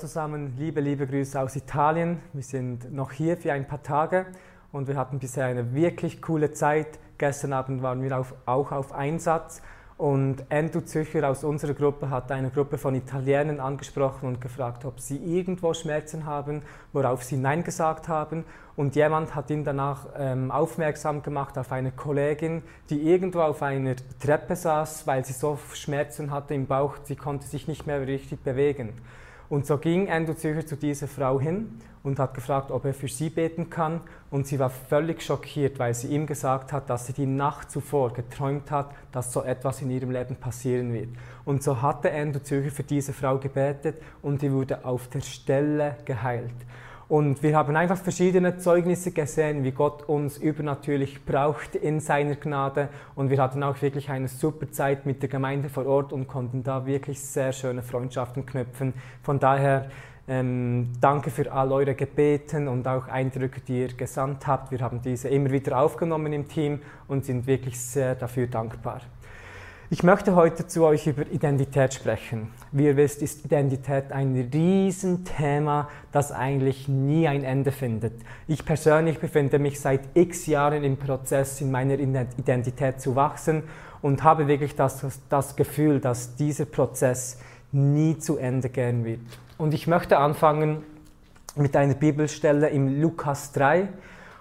Zusammen, 0.00 0.54
liebe, 0.56 0.80
liebe 0.80 1.06
Grüße 1.06 1.38
aus 1.38 1.56
Italien. 1.56 2.20
Wir 2.32 2.42
sind 2.42 2.90
noch 2.90 3.12
hier 3.12 3.36
für 3.36 3.52
ein 3.52 3.66
paar 3.66 3.82
Tage 3.82 4.24
und 4.72 4.88
wir 4.88 4.96
hatten 4.96 5.18
bisher 5.18 5.44
eine 5.44 5.74
wirklich 5.74 6.22
coole 6.22 6.52
Zeit. 6.52 6.98
Gestern 7.18 7.52
Abend 7.52 7.82
waren 7.82 8.02
wir 8.02 8.18
auf, 8.18 8.34
auch 8.46 8.72
auf 8.72 8.92
Einsatz 8.92 9.60
und 9.98 10.46
Endo 10.48 10.80
Zücher 10.80 11.28
aus 11.28 11.44
unserer 11.44 11.74
Gruppe 11.74 12.08
hat 12.08 12.32
eine 12.32 12.48
Gruppe 12.48 12.78
von 12.78 12.94
Italienern 12.94 13.60
angesprochen 13.60 14.26
und 14.26 14.40
gefragt, 14.40 14.86
ob 14.86 14.98
sie 15.00 15.18
irgendwo 15.18 15.74
Schmerzen 15.74 16.24
haben, 16.24 16.62
worauf 16.94 17.22
sie 17.22 17.36
Nein 17.36 17.62
gesagt 17.62 18.08
haben. 18.08 18.46
Und 18.76 18.96
jemand 18.96 19.34
hat 19.34 19.50
ihn 19.50 19.62
danach 19.62 20.06
ähm, 20.16 20.50
aufmerksam 20.50 21.22
gemacht 21.22 21.58
auf 21.58 21.72
eine 21.72 21.92
Kollegin, 21.92 22.62
die 22.88 23.02
irgendwo 23.02 23.40
auf 23.40 23.60
einer 23.60 23.96
Treppe 24.18 24.56
saß, 24.56 25.06
weil 25.06 25.26
sie 25.26 25.34
so 25.34 25.58
Schmerzen 25.74 26.30
hatte 26.30 26.54
im 26.54 26.66
Bauch, 26.66 26.96
sie 27.02 27.16
konnte 27.16 27.46
sich 27.46 27.68
nicht 27.68 27.86
mehr 27.86 28.06
richtig 28.06 28.42
bewegen. 28.42 28.94
Und 29.50 29.66
so 29.66 29.78
ging 29.78 30.06
Endo 30.06 30.32
Zürcher 30.32 30.64
zu 30.64 30.76
dieser 30.76 31.08
Frau 31.08 31.40
hin 31.40 31.80
und 32.04 32.20
hat 32.20 32.34
gefragt, 32.34 32.70
ob 32.70 32.84
er 32.84 32.94
für 32.94 33.08
sie 33.08 33.30
beten 33.30 33.68
kann. 33.68 34.00
Und 34.30 34.46
sie 34.46 34.60
war 34.60 34.70
völlig 34.70 35.22
schockiert, 35.22 35.80
weil 35.80 35.92
sie 35.92 36.06
ihm 36.06 36.26
gesagt 36.26 36.72
hat, 36.72 36.88
dass 36.88 37.08
sie 37.08 37.12
die 37.12 37.26
Nacht 37.26 37.68
zuvor 37.68 38.12
geträumt 38.12 38.70
hat, 38.70 38.92
dass 39.10 39.32
so 39.32 39.42
etwas 39.42 39.82
in 39.82 39.90
ihrem 39.90 40.12
Leben 40.12 40.36
passieren 40.36 40.92
wird. 40.92 41.08
Und 41.44 41.64
so 41.64 41.82
hatte 41.82 42.10
Endo 42.10 42.38
Zürcher 42.38 42.70
für 42.70 42.84
diese 42.84 43.12
Frau 43.12 43.38
gebetet 43.38 44.00
und 44.22 44.40
die 44.40 44.52
wurde 44.52 44.84
auf 44.84 45.08
der 45.08 45.20
Stelle 45.20 45.96
geheilt. 46.04 46.54
Und 47.10 47.42
wir 47.42 47.56
haben 47.56 47.74
einfach 47.74 47.98
verschiedene 47.98 48.58
Zeugnisse 48.58 49.10
gesehen, 49.10 49.64
wie 49.64 49.72
Gott 49.72 50.08
uns 50.08 50.38
übernatürlich 50.38 51.24
braucht 51.24 51.74
in 51.74 51.98
seiner 51.98 52.36
Gnade. 52.36 52.88
Und 53.16 53.30
wir 53.30 53.42
hatten 53.42 53.64
auch 53.64 53.82
wirklich 53.82 54.10
eine 54.10 54.28
super 54.28 54.70
Zeit 54.70 55.06
mit 55.06 55.20
der 55.20 55.28
Gemeinde 55.28 55.68
vor 55.68 55.86
Ort 55.86 56.12
und 56.12 56.28
konnten 56.28 56.62
da 56.62 56.86
wirklich 56.86 57.20
sehr 57.20 57.52
schöne 57.52 57.82
Freundschaften 57.82 58.46
knüpfen. 58.46 58.94
Von 59.24 59.40
daher 59.40 59.90
ähm, 60.28 60.92
danke 61.00 61.30
für 61.30 61.50
all 61.50 61.72
eure 61.72 61.96
Gebeten 61.96 62.68
und 62.68 62.86
auch 62.86 63.08
Eindrücke, 63.08 63.60
die 63.60 63.80
ihr 63.80 63.92
gesandt 63.92 64.46
habt. 64.46 64.70
Wir 64.70 64.78
haben 64.78 65.02
diese 65.02 65.30
immer 65.30 65.50
wieder 65.50 65.80
aufgenommen 65.80 66.32
im 66.32 66.46
Team 66.46 66.78
und 67.08 67.24
sind 67.24 67.44
wirklich 67.48 67.80
sehr 67.80 68.14
dafür 68.14 68.46
dankbar. 68.46 69.00
Ich 69.92 70.04
möchte 70.04 70.36
heute 70.36 70.68
zu 70.68 70.84
euch 70.84 71.08
über 71.08 71.26
Identität 71.26 71.92
sprechen. 71.92 72.52
Wie 72.70 72.84
ihr 72.84 72.96
wisst, 72.96 73.22
ist 73.22 73.44
Identität 73.44 74.12
ein 74.12 74.48
Riesenthema, 74.54 75.88
das 76.12 76.30
eigentlich 76.30 76.86
nie 76.86 77.26
ein 77.26 77.42
Ende 77.42 77.72
findet. 77.72 78.12
Ich 78.46 78.64
persönlich 78.64 79.18
befinde 79.18 79.58
mich 79.58 79.80
seit 79.80 80.02
x 80.14 80.46
Jahren 80.46 80.84
im 80.84 80.96
Prozess, 80.96 81.60
in 81.60 81.72
meiner 81.72 81.98
Identität 81.98 83.00
zu 83.00 83.16
wachsen 83.16 83.64
und 84.00 84.22
habe 84.22 84.46
wirklich 84.46 84.76
das, 84.76 85.04
das 85.28 85.56
Gefühl, 85.56 85.98
dass 85.98 86.36
dieser 86.36 86.66
Prozess 86.66 87.38
nie 87.72 88.16
zu 88.16 88.36
Ende 88.36 88.68
gehen 88.68 89.04
wird. 89.04 89.18
Und 89.58 89.74
ich 89.74 89.88
möchte 89.88 90.18
anfangen 90.18 90.84
mit 91.56 91.74
einer 91.74 91.94
Bibelstelle 91.94 92.68
im 92.68 93.02
Lukas 93.02 93.50
3. 93.54 93.88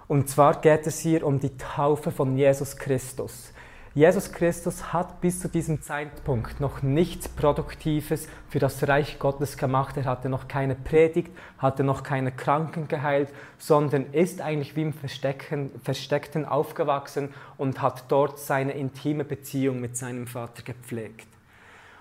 Und 0.08 0.30
zwar 0.30 0.62
geht 0.62 0.86
es 0.86 1.00
hier 1.00 1.26
um 1.26 1.40
die 1.40 1.58
Taufe 1.58 2.12
von 2.12 2.38
Jesus 2.38 2.78
Christus. 2.78 3.52
Jesus 4.00 4.32
Christus 4.32 4.94
hat 4.94 5.20
bis 5.20 5.42
zu 5.42 5.50
diesem 5.50 5.82
Zeitpunkt 5.82 6.62
noch 6.62 6.82
nichts 6.82 7.28
Produktives 7.28 8.30
für 8.48 8.60
das 8.60 8.88
Reich 8.88 9.20
Gottes 9.20 9.58
gemacht. 9.58 9.98
Er 9.98 10.06
hatte 10.06 10.30
noch 10.30 10.48
keine 10.48 10.76
Predigt, 10.76 11.36
hatte 11.58 11.84
noch 11.84 12.02
keine 12.02 12.32
Kranken 12.32 12.88
geheilt, 12.88 13.28
sondern 13.58 14.14
ist 14.14 14.40
eigentlich 14.40 14.78
wie 14.78 14.84
im 14.84 14.94
Verstecken, 14.94 15.70
Versteckten 15.84 16.46
aufgewachsen 16.46 17.34
und 17.58 17.82
hat 17.82 18.06
dort 18.08 18.40
seine 18.40 18.72
intime 18.72 19.26
Beziehung 19.26 19.82
mit 19.82 19.98
seinem 19.98 20.28
Vater 20.28 20.64
gepflegt. 20.64 21.28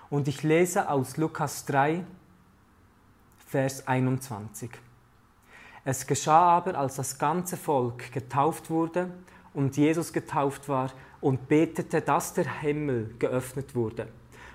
Und 0.09 0.29
ich 0.29 0.41
lese 0.41 0.89
aus 0.89 1.17
Lukas 1.17 1.65
3, 1.65 2.05
Vers 3.45 3.89
21. 3.89 4.71
Es 5.83 6.07
geschah 6.07 6.55
aber, 6.55 6.75
als 6.75 6.95
das 6.95 7.17
ganze 7.17 7.57
Volk 7.57 8.13
getauft 8.13 8.69
wurde 8.69 9.09
und 9.53 9.77
Jesus 9.77 10.13
getauft 10.13 10.69
war, 10.69 10.91
und 11.21 11.47
betete, 11.47 12.01
dass 12.01 12.33
der 12.33 12.61
Himmel 12.61 13.13
geöffnet 13.19 13.75
wurde 13.75 14.07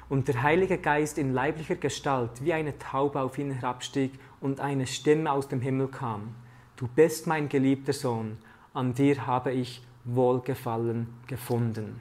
und 0.09 0.29
der 0.29 0.43
Heilige 0.43 0.79
Geist 0.79 1.19
in 1.19 1.33
leiblicher 1.33 1.77
Gestalt 1.77 2.31
wie 2.43 2.53
eine 2.53 2.79
Taube 2.79 3.21
auf 3.21 3.39
ihn 3.39 3.51
herabstieg 3.51 4.13
und 4.41 4.61
eine 4.61 4.87
Stimme 4.87 5.31
aus 5.31 5.49
dem 5.49 5.61
Himmel 5.61 5.89
kam. 5.89 6.35
Du 6.77 6.89
bist 6.89 7.27
mein 7.27 7.49
geliebter 7.49 7.93
Sohn, 7.93 8.39
an 8.73 8.95
dir 8.95 9.27
habe 9.27 9.53
ich 9.53 9.83
Wohlgefallen 10.05 11.09
gefunden. 11.27 12.01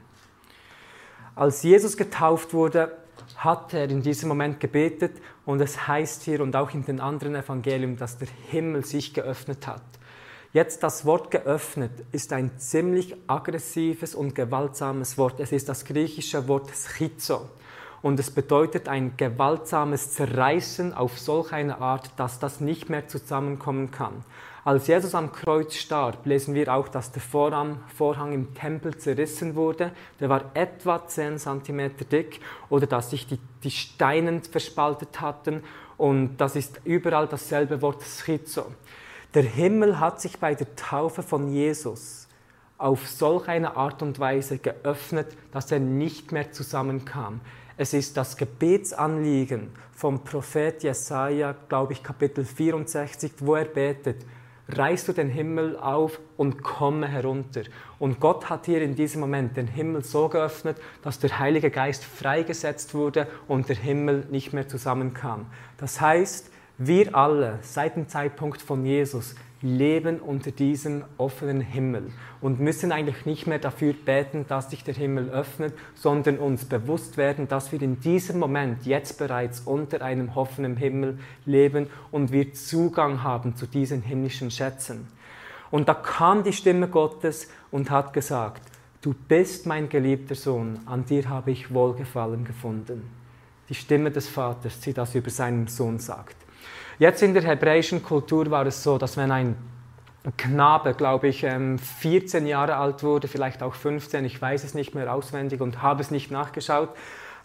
Als 1.34 1.62
Jesus 1.62 1.96
getauft 1.96 2.52
wurde, 2.52 2.96
hat 3.36 3.72
er 3.72 3.88
in 3.88 4.02
diesem 4.02 4.28
Moment 4.28 4.60
gebetet 4.60 5.20
und 5.46 5.60
es 5.60 5.86
heißt 5.88 6.22
hier 6.22 6.40
und 6.40 6.54
auch 6.56 6.72
in 6.74 6.84
den 6.84 7.00
anderen 7.00 7.34
Evangelien, 7.34 7.96
dass 7.96 8.18
der 8.18 8.28
Himmel 8.50 8.84
sich 8.84 9.14
geöffnet 9.14 9.66
hat. 9.66 9.82
Jetzt 10.54 10.84
das 10.84 11.04
Wort 11.04 11.32
geöffnet 11.32 11.90
ist 12.12 12.32
ein 12.32 12.60
ziemlich 12.60 13.16
aggressives 13.26 14.14
und 14.14 14.36
gewaltsames 14.36 15.18
Wort. 15.18 15.40
Es 15.40 15.50
ist 15.50 15.68
das 15.68 15.84
griechische 15.84 16.46
Wort 16.46 16.70
schizo 16.70 17.48
und 18.02 18.20
es 18.20 18.30
bedeutet 18.30 18.86
ein 18.86 19.16
gewaltsames 19.16 20.12
Zerreißen 20.12 20.94
auf 20.94 21.18
solch 21.18 21.52
eine 21.52 21.80
Art, 21.80 22.08
dass 22.18 22.38
das 22.38 22.60
nicht 22.60 22.88
mehr 22.88 23.08
zusammenkommen 23.08 23.90
kann. 23.90 24.24
Als 24.64 24.86
Jesus 24.86 25.16
am 25.16 25.32
Kreuz 25.32 25.74
starb, 25.74 26.24
lesen 26.24 26.54
wir 26.54 26.72
auch, 26.72 26.86
dass 26.86 27.10
der 27.10 27.20
Vorhang, 27.20 27.80
Vorhang 27.92 28.32
im 28.32 28.54
Tempel 28.54 28.96
zerrissen 28.96 29.56
wurde. 29.56 29.90
Der 30.20 30.28
war 30.28 30.52
etwa 30.54 31.04
10 31.04 31.38
cm 31.38 31.96
dick 32.12 32.38
oder 32.68 32.86
dass 32.86 33.10
sich 33.10 33.26
die, 33.26 33.40
die 33.64 33.72
Steine 33.72 34.40
verspaltet 34.48 35.20
hatten 35.20 35.64
und 35.96 36.36
das 36.36 36.54
ist 36.54 36.80
überall 36.84 37.26
dasselbe 37.26 37.82
Wort 37.82 38.04
schizo. 38.04 38.66
Der 39.34 39.42
Himmel 39.42 39.98
hat 39.98 40.20
sich 40.20 40.38
bei 40.38 40.54
der 40.54 40.76
Taufe 40.76 41.24
von 41.24 41.52
Jesus 41.52 42.28
auf 42.78 43.08
solch 43.08 43.48
eine 43.48 43.76
Art 43.76 44.00
und 44.00 44.20
Weise 44.20 44.58
geöffnet, 44.58 45.26
dass 45.50 45.72
er 45.72 45.80
nicht 45.80 46.30
mehr 46.30 46.52
zusammenkam. 46.52 47.40
Es 47.76 47.94
ist 47.94 48.16
das 48.16 48.36
Gebetsanliegen 48.36 49.70
vom 49.92 50.22
Prophet 50.22 50.84
Jesaja, 50.84 51.56
glaube 51.68 51.94
ich, 51.94 52.04
Kapitel 52.04 52.44
64, 52.44 53.32
wo 53.40 53.56
er 53.56 53.64
betet: 53.64 54.24
Reißt 54.68 55.08
du 55.08 55.12
den 55.12 55.30
Himmel 55.30 55.76
auf 55.78 56.20
und 56.36 56.62
komme 56.62 57.08
herunter. 57.08 57.62
Und 57.98 58.20
Gott 58.20 58.48
hat 58.48 58.66
hier 58.66 58.82
in 58.82 58.94
diesem 58.94 59.20
Moment 59.20 59.56
den 59.56 59.66
Himmel 59.66 60.04
so 60.04 60.28
geöffnet, 60.28 60.76
dass 61.02 61.18
der 61.18 61.40
Heilige 61.40 61.72
Geist 61.72 62.04
freigesetzt 62.04 62.94
wurde 62.94 63.26
und 63.48 63.68
der 63.68 63.76
Himmel 63.76 64.26
nicht 64.30 64.52
mehr 64.52 64.68
zusammenkam. 64.68 65.46
Das 65.76 66.00
heißt, 66.00 66.52
wir 66.78 67.14
alle 67.14 67.60
seit 67.62 67.96
dem 67.96 68.08
Zeitpunkt 68.08 68.60
von 68.60 68.84
Jesus 68.84 69.36
leben 69.62 70.20
unter 70.20 70.50
diesem 70.50 71.04
offenen 71.16 71.60
Himmel 71.60 72.10
und 72.40 72.60
müssen 72.60 72.92
eigentlich 72.92 73.24
nicht 73.24 73.46
mehr 73.46 73.58
dafür 73.58 73.94
beten, 73.94 74.44
dass 74.46 74.70
sich 74.70 74.84
der 74.84 74.92
Himmel 74.92 75.30
öffnet, 75.30 75.72
sondern 75.94 76.38
uns 76.38 76.66
bewusst 76.66 77.16
werden, 77.16 77.48
dass 77.48 77.72
wir 77.72 77.80
in 77.80 78.00
diesem 78.00 78.38
Moment 78.38 78.84
jetzt 78.84 79.18
bereits 79.18 79.60
unter 79.60 80.02
einem 80.02 80.28
offenen 80.34 80.76
Himmel 80.76 81.18
leben 81.46 81.86
und 82.10 82.30
wir 82.30 82.52
Zugang 82.52 83.22
haben 83.22 83.56
zu 83.56 83.66
diesen 83.66 84.02
himmlischen 84.02 84.50
Schätzen. 84.50 85.08
Und 85.70 85.88
da 85.88 85.94
kam 85.94 86.44
die 86.44 86.52
Stimme 86.52 86.88
Gottes 86.88 87.48
und 87.70 87.90
hat 87.90 88.12
gesagt, 88.12 88.62
du 89.00 89.14
bist 89.28 89.64
mein 89.64 89.88
geliebter 89.88 90.34
Sohn, 90.34 90.80
an 90.84 91.06
dir 91.06 91.28
habe 91.30 91.52
ich 91.52 91.72
Wohlgefallen 91.72 92.44
gefunden. 92.44 93.08
Die 93.70 93.74
Stimme 93.74 94.10
des 94.10 94.28
Vaters, 94.28 94.80
die 94.80 94.92
das 94.92 95.14
über 95.14 95.30
seinen 95.30 95.68
Sohn 95.68 95.98
sagt. 95.98 96.43
Jetzt 96.98 97.22
in 97.22 97.34
der 97.34 97.42
hebräischen 97.42 98.02
Kultur 98.02 98.50
war 98.50 98.66
es 98.66 98.82
so, 98.82 98.98
dass 98.98 99.16
wenn 99.16 99.30
ein 99.30 99.56
Knabe, 100.36 100.94
glaube 100.94 101.28
ich, 101.28 101.40
14 101.40 102.42
ähm, 102.42 102.46
Jahre 102.46 102.76
alt 102.76 103.02
wurde, 103.02 103.28
vielleicht 103.28 103.62
auch 103.62 103.74
15, 103.74 104.24
ich 104.24 104.40
weiß 104.40 104.64
es 104.64 104.74
nicht 104.74 104.94
mehr 104.94 105.12
auswendig 105.12 105.60
und 105.60 105.82
habe 105.82 106.00
es 106.00 106.10
nicht 106.10 106.30
nachgeschaut, 106.30 106.90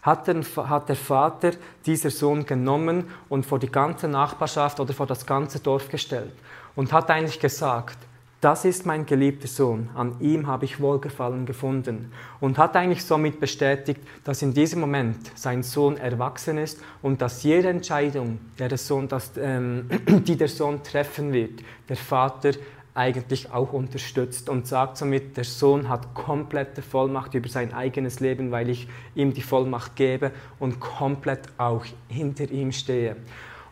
hat 0.02 0.26
der, 0.28 0.42
hat 0.68 0.88
der 0.88 0.96
Vater 0.96 1.50
dieser 1.84 2.10
Sohn 2.10 2.46
genommen 2.46 3.10
und 3.28 3.44
vor 3.44 3.58
die 3.58 3.70
ganze 3.70 4.08
Nachbarschaft 4.08 4.80
oder 4.80 4.94
vor 4.94 5.06
das 5.06 5.26
ganze 5.26 5.60
Dorf 5.60 5.90
gestellt 5.90 6.32
und 6.74 6.92
hat 6.92 7.10
eigentlich 7.10 7.38
gesagt, 7.38 7.98
das 8.40 8.64
ist 8.64 8.86
mein 8.86 9.04
geliebter 9.04 9.48
Sohn, 9.48 9.90
an 9.94 10.16
ihm 10.20 10.46
habe 10.46 10.64
ich 10.64 10.80
Wohlgefallen 10.80 11.44
gefunden. 11.44 12.10
Und 12.40 12.56
hat 12.56 12.74
eigentlich 12.74 13.04
somit 13.04 13.38
bestätigt, 13.38 14.00
dass 14.24 14.40
in 14.40 14.54
diesem 14.54 14.80
Moment 14.80 15.30
sein 15.34 15.62
Sohn 15.62 15.98
erwachsen 15.98 16.56
ist 16.56 16.80
und 17.02 17.20
dass 17.20 17.42
jede 17.42 17.68
Entscheidung, 17.68 18.38
der 18.58 18.76
Sohn, 18.78 19.08
dass, 19.08 19.32
ähm, 19.36 19.90
die 20.26 20.36
der 20.36 20.48
Sohn 20.48 20.82
treffen 20.82 21.34
wird, 21.34 21.60
der 21.88 21.96
Vater 21.96 22.52
eigentlich 22.94 23.52
auch 23.52 23.72
unterstützt 23.74 24.48
und 24.48 24.66
sagt 24.66 24.96
somit, 24.96 25.36
der 25.36 25.44
Sohn 25.44 25.88
hat 25.88 26.14
komplette 26.14 26.82
Vollmacht 26.82 27.34
über 27.34 27.48
sein 27.48 27.74
eigenes 27.74 28.20
Leben, 28.20 28.50
weil 28.50 28.70
ich 28.70 28.88
ihm 29.14 29.34
die 29.34 29.42
Vollmacht 29.42 29.96
gebe 29.96 30.32
und 30.58 30.80
komplett 30.80 31.42
auch 31.58 31.84
hinter 32.08 32.50
ihm 32.50 32.72
stehe. 32.72 33.16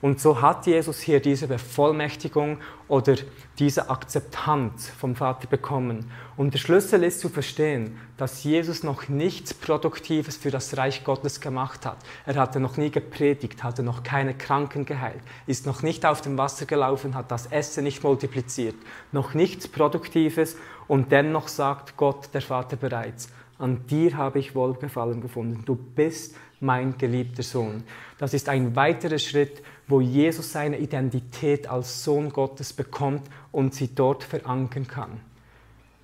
Und 0.00 0.21
so 0.21 0.41
hat 0.41 0.67
Jesus 0.67 1.00
hier 1.00 1.21
diese 1.21 1.49
Bevollmächtigung 1.49 2.59
oder 2.87 3.17
diese 3.59 3.91
Akzeptanz 3.91 4.89
vom 4.89 5.17
Vater 5.17 5.49
bekommen. 5.49 6.11
Und 6.37 6.55
der 6.55 6.59
Schlüssel 6.59 7.03
ist 7.03 7.19
zu 7.19 7.29
verstehen, 7.29 7.99
dass 8.17 8.45
Jesus 8.45 8.85
noch 8.85 9.09
nichts 9.09 9.55
Produktives 9.55 10.37
für 10.37 10.53
das 10.53 10.77
Reich 10.77 11.03
Gottes 11.03 11.41
gemacht 11.41 11.85
hat. 11.85 11.99
Er 12.27 12.37
hatte 12.37 12.61
noch 12.61 12.77
nie 12.77 12.91
gepredigt, 12.91 13.65
hatte 13.65 13.83
noch 13.83 14.05
keine 14.05 14.35
Kranken 14.35 14.85
geheilt, 14.85 15.23
ist 15.47 15.67
noch 15.67 15.83
nicht 15.83 16.06
auf 16.06 16.21
dem 16.21 16.39
Wasser 16.39 16.67
gelaufen, 16.67 17.17
hat 17.17 17.33
das 17.33 17.47
Essen 17.47 17.83
nicht 17.83 18.05
multipliziert, 18.05 18.77
noch 19.11 19.35
nichts 19.35 19.67
Produktives 19.67 20.56
und 20.87 21.11
dennoch 21.11 21.49
sagt 21.49 21.97
Gott, 21.97 22.29
der 22.35 22.43
Vater 22.43 22.77
bereits, 22.77 23.31
an 23.59 23.85
dir 23.89 24.17
habe 24.17 24.39
ich 24.39 24.55
Wohlgefallen 24.55 25.21
gefunden. 25.21 25.65
Du 25.67 25.75
bist 25.75 26.37
mein 26.61 26.97
geliebter 26.97 27.43
Sohn. 27.43 27.83
Das 28.19 28.35
ist 28.35 28.49
ein 28.49 28.77
weiterer 28.77 29.19
Schritt, 29.19 29.62
wo 29.88 30.00
Jesus 30.00 30.52
seine 30.52 30.79
Identität 30.79 31.69
als 31.69 32.05
Sohn 32.05 32.31
Gottes 32.31 32.73
bekommt 32.73 33.23
und 33.50 33.75
sie 33.75 33.94
dort 33.94 34.23
verankern 34.23 34.87
kann. 34.87 35.20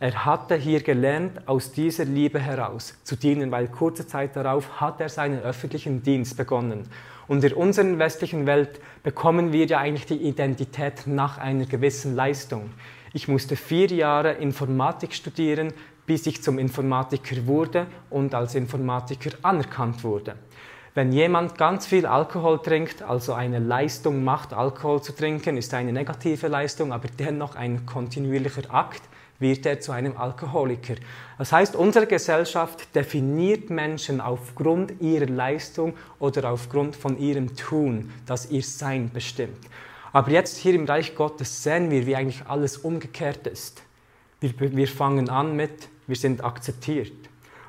Er 0.01 0.25
hatte 0.25 0.57
hier 0.57 0.83
gelernt, 0.83 1.47
aus 1.47 1.73
dieser 1.73 2.05
Liebe 2.05 2.41
heraus 2.41 2.95
zu 3.05 3.17
dienen, 3.17 3.51
weil 3.51 3.69
kurze 3.69 4.07
Zeit 4.07 4.35
darauf 4.37 4.81
hat 4.81 5.01
er 5.01 5.09
seinen 5.09 5.41
öffentlichen 5.41 6.03
Dienst 6.03 6.37
begonnen. 6.37 6.89
Und 7.27 7.45
in 7.45 7.55
unserer 7.55 7.99
westlichen 7.99 8.47
Welt 8.47 8.81
bekommen 9.03 9.53
wir 9.53 9.67
ja 9.67 9.79
eigentlich 9.79 10.07
die 10.07 10.27
Identität 10.27 11.07
nach 11.07 11.39
einer 11.39 11.65
gewissen 11.65 12.15
Leistung. 12.15 12.71
Ich 13.13 13.29
musste 13.29 13.57
vier 13.57 13.87
Jahre 13.87 14.33
Informatik 14.33 15.15
studieren, 15.15 15.73
bis 16.07 16.27
ich 16.27 16.43
zum 16.43 16.59
Informatiker 16.59 17.47
wurde 17.47 17.87
und 18.11 18.35
als 18.35 18.55
Informatiker 18.57 19.31
anerkannt 19.43 20.05
wurde. 20.05 20.35
Wenn 20.97 21.11
jemand 21.11 21.59
ganz 21.59 21.87
viel 21.87 22.07
Alkohol 22.07 22.63
trinkt, 22.63 23.03
also 23.03 23.33
eine 23.33 23.59
Leistung 23.59 24.23
macht, 24.23 24.53
Alkohol 24.53 25.03
zu 25.03 25.13
trinken, 25.13 25.57
ist 25.57 25.75
eine 25.75 25.93
negative 25.93 26.47
Leistung, 26.47 26.93
aber 26.93 27.09
dennoch 27.19 27.57
ein 27.57 27.85
kontinuierlicher 27.85 28.73
Akt, 28.73 29.03
wird 29.41 29.67
er 29.67 29.81
zu 29.81 29.91
einem 29.91 30.17
Alkoholiker. 30.17 30.95
Das 31.37 31.51
heißt, 31.51 31.75
unsere 31.75 32.07
Gesellschaft 32.07 32.95
definiert 32.95 33.71
Menschen 33.71 34.21
aufgrund 34.21 35.01
ihrer 35.01 35.27
Leistung 35.27 35.95
oder 36.21 36.53
aufgrund 36.53 36.95
von 36.95 37.19
ihrem 37.19 37.57
Tun, 37.57 38.13
das 38.25 38.53
ihr 38.53 38.63
Sein 38.63 39.11
bestimmt. 39.13 39.59
Aber 40.13 40.31
jetzt 40.31 40.59
hier 40.59 40.75
im 40.75 40.85
Reich 40.85 41.17
Gottes 41.17 41.65
sehen 41.65 41.91
wir, 41.91 42.07
wie 42.07 42.15
eigentlich 42.15 42.47
alles 42.47 42.77
umgekehrt 42.77 43.49
ist. 43.49 43.83
Wir, 44.41 44.53
wir 44.57 44.87
fangen 44.87 45.29
an 45.29 45.57
mit, 45.57 45.89
wir 46.07 46.15
sind 46.15 46.45
akzeptiert. 46.45 47.13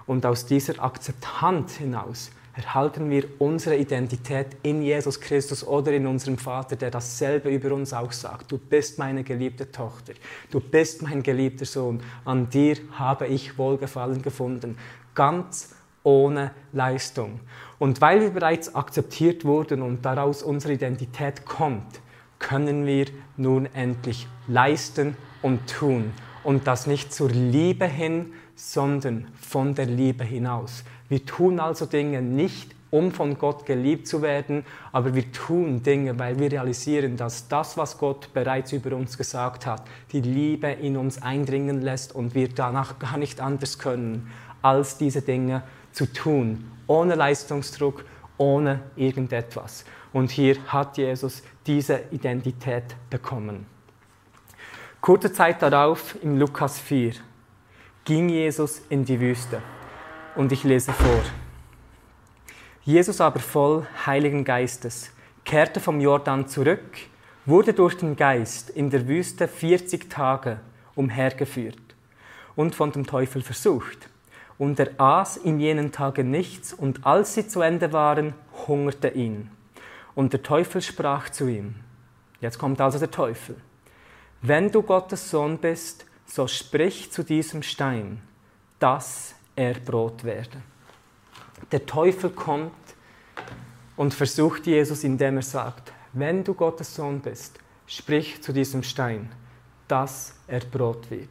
Und 0.06 0.27
aus 0.27 0.45
dieser 0.45 0.83
Akzeptanz 0.83 1.77
hinaus 1.77 2.30
erhalten 2.55 3.09
wir 3.09 3.25
unsere 3.39 3.75
Identität 3.75 4.47
in 4.63 4.81
Jesus 4.81 5.19
Christus 5.19 5.65
oder 5.65 5.91
in 5.91 6.07
unserem 6.07 6.37
Vater, 6.37 6.75
der 6.75 6.89
dasselbe 6.89 7.49
über 7.49 7.73
uns 7.73 7.93
auch 7.93 8.11
sagt. 8.11 8.51
Du 8.51 8.57
bist 8.57 8.97
meine 8.97 9.23
geliebte 9.23 9.71
Tochter, 9.71 10.13
du 10.51 10.59
bist 10.59 11.01
mein 11.01 11.21
geliebter 11.21 11.65
Sohn, 11.65 12.01
an 12.23 12.49
dir 12.49 12.77
habe 12.93 13.27
ich 13.27 13.57
Wohlgefallen 13.57 14.21
gefunden, 14.21 14.77
ganz 15.13 15.75
ohne 16.03 16.51
Leistung. 16.71 17.39
Und 17.77 17.99
weil 17.99 18.21
wir 18.21 18.29
bereits 18.29 18.73
akzeptiert 18.73 19.43
wurden 19.43 19.81
und 19.81 20.05
daraus 20.05 20.43
unsere 20.43 20.73
Identität 20.73 21.45
kommt, 21.45 21.99
können 22.39 22.85
wir 22.85 23.07
nun 23.37 23.65
endlich 23.73 24.27
leisten 24.47 25.17
und 25.41 25.67
tun. 25.67 26.13
Und 26.43 26.67
das 26.67 26.85
nicht 26.85 27.11
zur 27.11 27.29
Liebe 27.29 27.85
hin, 27.85 28.33
sondern 28.55 29.27
von 29.41 29.75
der 29.75 29.87
Liebe 29.87 30.23
hinaus. 30.23 30.83
Wir 31.09 31.25
tun 31.25 31.59
also 31.59 31.85
Dinge 31.85 32.21
nicht, 32.21 32.75
um 32.91 33.11
von 33.11 33.37
Gott 33.37 33.65
geliebt 33.65 34.07
zu 34.07 34.21
werden, 34.21 34.65
aber 34.91 35.13
wir 35.13 35.31
tun 35.31 35.83
Dinge, 35.83 36.17
weil 36.17 36.39
wir 36.39 36.51
realisieren, 36.51 37.17
dass 37.17 37.47
das, 37.47 37.77
was 37.77 37.97
Gott 37.97 38.33
bereits 38.33 38.71
über 38.71 38.95
uns 38.95 39.17
gesagt 39.17 39.65
hat, 39.65 39.83
die 40.11 40.21
Liebe 40.21 40.67
in 40.67 40.95
uns 40.95 41.21
eindringen 41.21 41.81
lässt 41.81 42.15
und 42.15 42.35
wir 42.35 42.47
danach 42.47 42.97
gar 42.99 43.17
nicht 43.17 43.41
anders 43.41 43.79
können, 43.79 44.31
als 44.61 44.97
diese 44.97 45.21
Dinge 45.21 45.63
zu 45.91 46.11
tun, 46.11 46.71
ohne 46.87 47.15
Leistungsdruck, 47.15 48.05
ohne 48.37 48.81
irgendetwas. 48.95 49.85
Und 50.13 50.31
hier 50.31 50.57
hat 50.67 50.97
Jesus 50.97 51.43
diese 51.67 52.01
Identität 52.11 52.95
bekommen. 53.09 53.65
Kurze 55.01 55.31
Zeit 55.31 55.61
darauf, 55.61 56.15
im 56.23 56.39
Lukas 56.39 56.79
4, 56.79 57.13
ging 58.05 58.29
Jesus 58.29 58.81
in 58.89 59.05
die 59.05 59.19
Wüste. 59.19 59.61
Und 60.35 60.51
ich 60.51 60.63
lese 60.63 60.91
vor. 60.91 61.23
Jesus 62.83 63.21
aber 63.21 63.39
voll 63.39 63.87
Heiligen 64.05 64.43
Geistes 64.43 65.11
kehrte 65.45 65.79
vom 65.79 66.01
Jordan 66.01 66.47
zurück, 66.47 66.97
wurde 67.45 67.73
durch 67.73 67.95
den 67.95 68.15
Geist 68.15 68.69
in 68.69 68.89
der 68.89 69.07
Wüste 69.07 69.47
40 69.47 70.09
Tage 70.09 70.59
umhergeführt 70.95 71.79
und 72.55 72.75
von 72.75 72.91
dem 72.91 73.05
Teufel 73.05 73.41
versucht. 73.41 74.09
Und 74.57 74.79
er 74.79 74.99
aß 74.99 75.37
in 75.37 75.59
jenen 75.59 75.91
Tagen 75.91 76.31
nichts, 76.31 76.73
und 76.73 77.05
als 77.05 77.35
sie 77.35 77.47
zu 77.47 77.61
Ende 77.61 77.93
waren, 77.93 78.33
hungerte 78.67 79.09
ihn. 79.09 79.51
Und 80.15 80.33
der 80.33 80.43
Teufel 80.43 80.81
sprach 80.81 81.29
zu 81.29 81.47
ihm, 81.47 81.75
jetzt 82.39 82.57
kommt 82.57 82.79
also 82.79 82.97
der 82.97 83.11
Teufel, 83.11 83.57
wenn 84.41 84.71
du 84.71 84.81
Gottes 84.81 85.29
Sohn 85.29 85.57
bist, 85.57 86.05
so 86.25 86.47
sprich 86.47 87.11
zu 87.11 87.23
diesem 87.23 87.63
Stein, 87.63 88.21
dass 88.79 89.35
er 89.55 89.75
Brot. 89.75 90.23
Der 91.71 91.85
Teufel 91.85 92.29
kommt 92.29 92.71
und 93.95 94.13
versucht 94.13 94.67
Jesus, 94.67 95.03
indem 95.03 95.37
er 95.37 95.43
sagt, 95.43 95.93
wenn 96.13 96.43
du 96.43 96.53
Gottes 96.53 96.95
Sohn 96.95 97.21
bist, 97.21 97.59
sprich 97.87 98.41
zu 98.41 98.53
diesem 98.53 98.83
Stein, 98.83 99.31
dass 99.87 100.35
er 100.47 100.61
Brot 100.61 101.09
wird. 101.11 101.29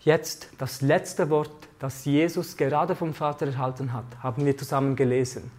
Jetzt 0.00 0.50
das 0.58 0.82
letzte 0.82 1.30
Wort, 1.30 1.68
das 1.78 2.04
Jesus 2.04 2.56
gerade 2.56 2.94
vom 2.94 3.12
Vater 3.12 3.46
erhalten 3.46 3.92
hat, 3.92 4.04
haben 4.22 4.44
wir 4.44 4.56
zusammen 4.56 4.94
gelesen. 4.94 5.50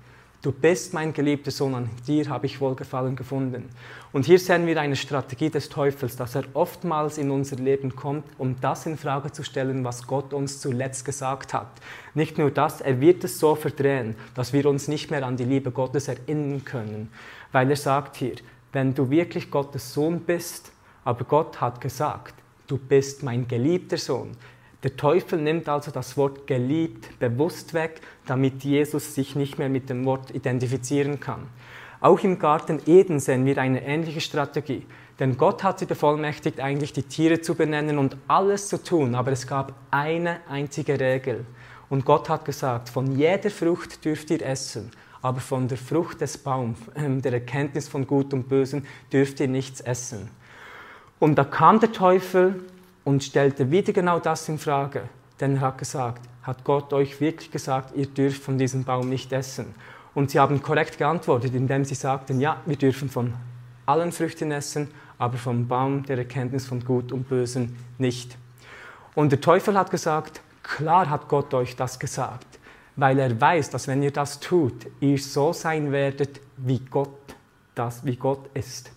Du 0.44 0.52
bist 0.52 0.94
mein 0.94 1.14
geliebter 1.14 1.50
Sohn, 1.50 1.74
an 1.74 1.90
dir 2.08 2.30
habe 2.30 2.46
ich 2.46 2.62
Wohlgefallen 2.62 3.16
gefunden. 3.16 3.70
Und 4.14 4.28
hier 4.28 4.38
sehen 4.38 4.68
wir 4.68 4.80
eine 4.80 4.96
Strategie 4.96 5.50
des 5.50 5.68
Teufels, 5.68 6.16
dass 6.16 6.36
er 6.36 6.44
oftmals 6.54 7.18
in 7.18 7.32
unser 7.32 7.56
Leben 7.56 7.96
kommt, 7.96 8.24
um 8.38 8.56
das 8.62 8.86
in 8.86 9.00
Frage 9.00 9.32
zu 9.32 9.42
stellen, 9.42 9.84
was 9.84 10.06
Gott 10.06 10.34
uns 10.34 10.62
zuletzt 10.62 11.06
gesagt 11.06 11.56
hat. 11.56 11.68
Nicht 12.14 12.38
nur 12.38 12.52
das, 12.52 12.82
er 12.82 13.02
wird 13.02 13.24
es 13.24 13.40
so 13.40 13.56
verdrehen, 13.56 14.16
dass 14.36 14.54
wir 14.54 14.68
uns 14.68 14.88
nicht 14.88 15.10
mehr 15.10 15.26
an 15.26 15.38
die 15.38 15.44
Liebe 15.44 15.72
Gottes 15.72 16.08
erinnern 16.08 16.64
können, 16.64 17.10
weil 17.52 17.72
er 17.72 17.76
sagt 17.76 18.16
hier, 18.18 18.36
wenn 18.74 18.94
du 18.94 19.10
wirklich 19.10 19.50
Gottes 19.50 19.92
Sohn 19.92 20.20
bist, 20.20 20.72
aber 21.04 21.26
Gott 21.26 21.60
hat 21.60 21.82
gesagt, 21.82 22.36
du 22.68 22.78
bist 22.78 23.24
mein 23.24 23.48
geliebter 23.48 23.98
Sohn, 23.98 24.38
der 24.84 24.96
Teufel 24.96 25.42
nimmt 25.42 25.68
also 25.70 25.92
das 25.92 26.18
Wort 26.18 26.46
geliebt 26.46 27.18
bewusst 27.20 27.74
weg, 27.74 28.02
damit 28.26 28.64
Jesus 28.64 29.16
sich 29.16 29.36
nicht 29.36 29.58
mehr 29.58 29.70
mit 29.70 29.90
dem 29.90 30.06
Wort 30.06 30.34
identifizieren 30.34 31.20
kann. 31.20 31.48
Auch 32.00 32.24
im 32.24 32.38
Garten 32.38 32.80
Eden 32.86 33.20
sehen 33.20 33.46
wir 33.46 33.58
eine 33.58 33.84
ähnliche 33.84 34.22
Strategie. 34.22 34.86
Denn 35.20 35.36
Gott 35.36 35.64
hat 35.64 35.80
sie 35.80 35.88
bevollmächtigt, 35.88 36.60
eigentlich 36.60 36.94
die 36.94 37.04
Tiere 37.04 37.42
zu 37.42 37.56
benennen 37.56 37.98
und 37.98 38.18
alles 38.28 38.68
zu 38.68 38.84
tun, 38.84 39.16
aber 39.16 39.32
es 39.32 39.48
gab 39.48 39.74
eine 39.90 40.42
einzige 40.48 41.00
Regel. 41.00 41.46
Und 41.90 42.06
Gott 42.06 42.30
hat 42.30 42.46
gesagt, 42.46 42.90
von 42.90 43.18
jeder 43.18 43.50
Frucht 43.50 44.06
dürft 44.06 44.30
ihr 44.30 44.46
essen, 44.46 44.92
aber 45.24 45.40
von 45.40 45.68
der 45.68 45.80
Frucht 45.80 46.22
des 46.22 46.38
Baums, 46.38 46.78
äh, 46.94 47.10
der 47.22 47.34
Erkenntnis 47.34 47.88
von 47.88 48.06
Gut 48.06 48.32
und 48.34 48.48
Bösen, 48.48 48.86
dürft 49.12 49.40
ihr 49.40 49.48
nichts 49.48 49.82
essen. 49.82 50.30
Und 51.20 51.36
da 51.36 51.44
kam 51.44 51.80
der 51.80 51.92
Teufel 51.92 52.64
und 53.08 53.24
stellte 53.24 53.72
wieder 53.72 53.94
genau 53.94 54.20
das 54.20 54.50
in 54.50 54.58
Frage. 54.58 55.04
Denn 55.40 55.56
er 55.56 55.62
hat 55.62 55.78
gesagt, 55.78 56.28
hat 56.44 56.66
Gott 56.66 56.92
euch 56.92 57.22
wirklich 57.22 57.50
gesagt, 57.50 57.96
ihr 57.96 58.08
dürft 58.08 58.44
von 58.44 58.58
diesem 58.58 58.84
Baum 58.84 59.08
nicht 59.08 59.32
essen? 59.32 59.74
Und 60.14 60.32
sie 60.32 60.42
haben 60.42 60.62
korrekt 60.62 60.98
geantwortet, 60.98 61.56
indem 61.56 61.86
sie 61.86 61.96
sagten, 61.96 62.42
ja, 62.42 62.60
wir 62.66 62.76
dürfen 62.76 63.10
von 63.10 63.34
allen 63.86 64.12
Früchten 64.12 64.52
essen, 64.52 64.90
aber 65.18 65.38
vom 65.38 65.70
Baum 65.70 66.04
der 66.04 66.18
Erkenntnis 66.18 66.66
von 66.66 66.84
Gut 66.84 67.14
und 67.14 67.30
Bösen 67.30 67.78
nicht. 67.98 68.38
Und 69.16 69.32
der 69.32 69.40
Teufel 69.40 69.78
hat 69.78 69.90
gesagt, 69.90 70.42
klar 70.62 71.10
hat 71.10 71.30
Gott 71.30 71.54
euch 71.54 71.78
das 71.78 72.00
gesagt, 72.00 72.60
weil 72.98 73.20
er 73.20 73.40
weiß, 73.40 73.70
dass 73.70 73.88
wenn 73.88 74.04
ihr 74.04 74.12
das 74.12 74.42
tut, 74.42 74.86
ihr 75.00 75.18
so 75.18 75.54
sein 75.54 75.94
werdet, 75.94 76.42
wie 76.58 76.80
Gott, 76.80 77.38
das, 77.74 78.04
wie 78.04 78.18
Gott 78.18 78.50
ist. 78.54 78.92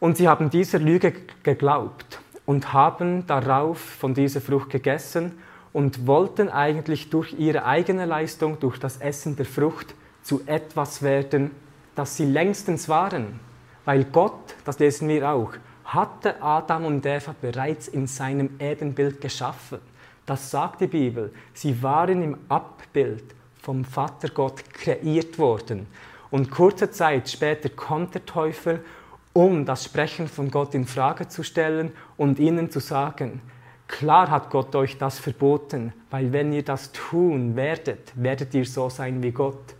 Und 0.00 0.16
sie 0.16 0.26
haben 0.26 0.50
dieser 0.50 0.80
Lüge 0.80 1.14
geglaubt. 1.44 2.11
Und 2.52 2.74
haben 2.74 3.26
darauf 3.26 3.78
von 3.78 4.12
dieser 4.12 4.42
Frucht 4.42 4.68
gegessen 4.68 5.32
und 5.72 6.06
wollten 6.06 6.50
eigentlich 6.50 7.08
durch 7.08 7.32
ihre 7.38 7.64
eigene 7.64 8.04
Leistung, 8.04 8.60
durch 8.60 8.78
das 8.78 8.98
Essen 8.98 9.36
der 9.36 9.46
Frucht 9.46 9.94
zu 10.22 10.42
etwas 10.44 11.00
werden, 11.00 11.52
das 11.94 12.18
sie 12.18 12.26
längstens 12.26 12.90
waren. 12.90 13.40
Weil 13.86 14.04
Gott, 14.04 14.54
das 14.66 14.78
lesen 14.78 15.08
wir 15.08 15.30
auch, 15.30 15.54
hatte 15.86 16.42
Adam 16.42 16.84
und 16.84 17.06
Eva 17.06 17.34
bereits 17.40 17.88
in 17.88 18.06
seinem 18.06 18.50
Ebenbild 18.60 19.22
geschaffen. 19.22 19.78
Das 20.26 20.50
sagt 20.50 20.82
die 20.82 20.88
Bibel. 20.88 21.32
Sie 21.54 21.82
waren 21.82 22.22
im 22.22 22.36
Abbild 22.50 23.24
vom 23.62 23.82
Vater 23.82 24.28
Gott 24.28 24.62
kreiert 24.74 25.38
worden. 25.38 25.86
Und 26.30 26.50
kurze 26.50 26.90
Zeit 26.90 27.30
später 27.30 27.70
kommt 27.70 28.12
der 28.12 28.26
Teufel, 28.26 28.84
um 29.32 29.64
das 29.64 29.84
Sprechen 29.84 30.28
von 30.28 30.50
Gott 30.50 30.74
in 30.74 30.86
Frage 30.86 31.28
zu 31.28 31.42
stellen 31.42 31.92
und 32.16 32.38
ihnen 32.38 32.70
zu 32.70 32.80
sagen, 32.80 33.40
klar 33.88 34.30
hat 34.30 34.50
Gott 34.50 34.74
euch 34.74 34.98
das 34.98 35.18
verboten, 35.18 35.92
weil 36.10 36.32
wenn 36.32 36.52
ihr 36.52 36.64
das 36.64 36.92
tun 36.92 37.56
werdet, 37.56 38.12
werdet 38.14 38.54
ihr 38.54 38.66
so 38.66 38.88
sein 38.90 39.22
wie 39.22 39.32
Gott. 39.32 39.74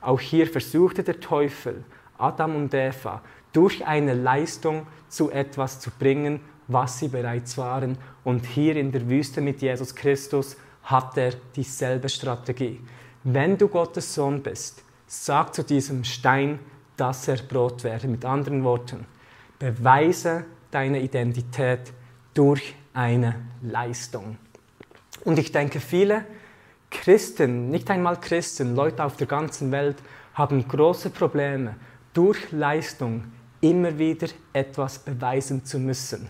Auch 0.00 0.20
hier 0.20 0.46
versuchte 0.46 1.02
der 1.02 1.20
Teufel, 1.20 1.84
Adam 2.16 2.56
und 2.56 2.74
Eva 2.74 3.22
durch 3.52 3.86
eine 3.86 4.14
Leistung 4.14 4.86
zu 5.08 5.30
etwas 5.30 5.80
zu 5.80 5.90
bringen, 5.90 6.40
was 6.68 7.00
sie 7.00 7.08
bereits 7.08 7.58
waren. 7.58 7.98
Und 8.24 8.46
hier 8.46 8.76
in 8.76 8.92
der 8.92 9.08
Wüste 9.08 9.40
mit 9.40 9.60
Jesus 9.60 9.94
Christus 9.94 10.56
hat 10.84 11.16
er 11.18 11.32
dieselbe 11.56 12.08
Strategie. 12.08 12.80
Wenn 13.24 13.58
du 13.58 13.68
Gottes 13.68 14.14
Sohn 14.14 14.42
bist, 14.42 14.82
sag 15.06 15.54
zu 15.54 15.64
diesem 15.64 16.04
Stein, 16.04 16.60
dass 17.00 17.26
er 17.28 17.36
Brot 17.36 17.82
werde. 17.82 18.08
Mit 18.08 18.24
anderen 18.24 18.62
Worten, 18.62 19.06
beweise 19.58 20.44
deine 20.70 21.00
Identität 21.00 21.92
durch 22.34 22.74
eine 22.92 23.36
Leistung. 23.62 24.36
Und 25.24 25.38
ich 25.38 25.50
denke, 25.50 25.80
viele 25.80 26.24
Christen, 26.90 27.70
nicht 27.70 27.90
einmal 27.90 28.18
Christen, 28.20 28.74
Leute 28.74 29.02
auf 29.04 29.16
der 29.16 29.26
ganzen 29.26 29.72
Welt 29.72 29.96
haben 30.34 30.66
große 30.66 31.10
Probleme, 31.10 31.76
durch 32.12 32.52
Leistung 32.52 33.24
immer 33.60 33.96
wieder 33.98 34.28
etwas 34.52 34.98
beweisen 34.98 35.64
zu 35.64 35.78
müssen. 35.78 36.28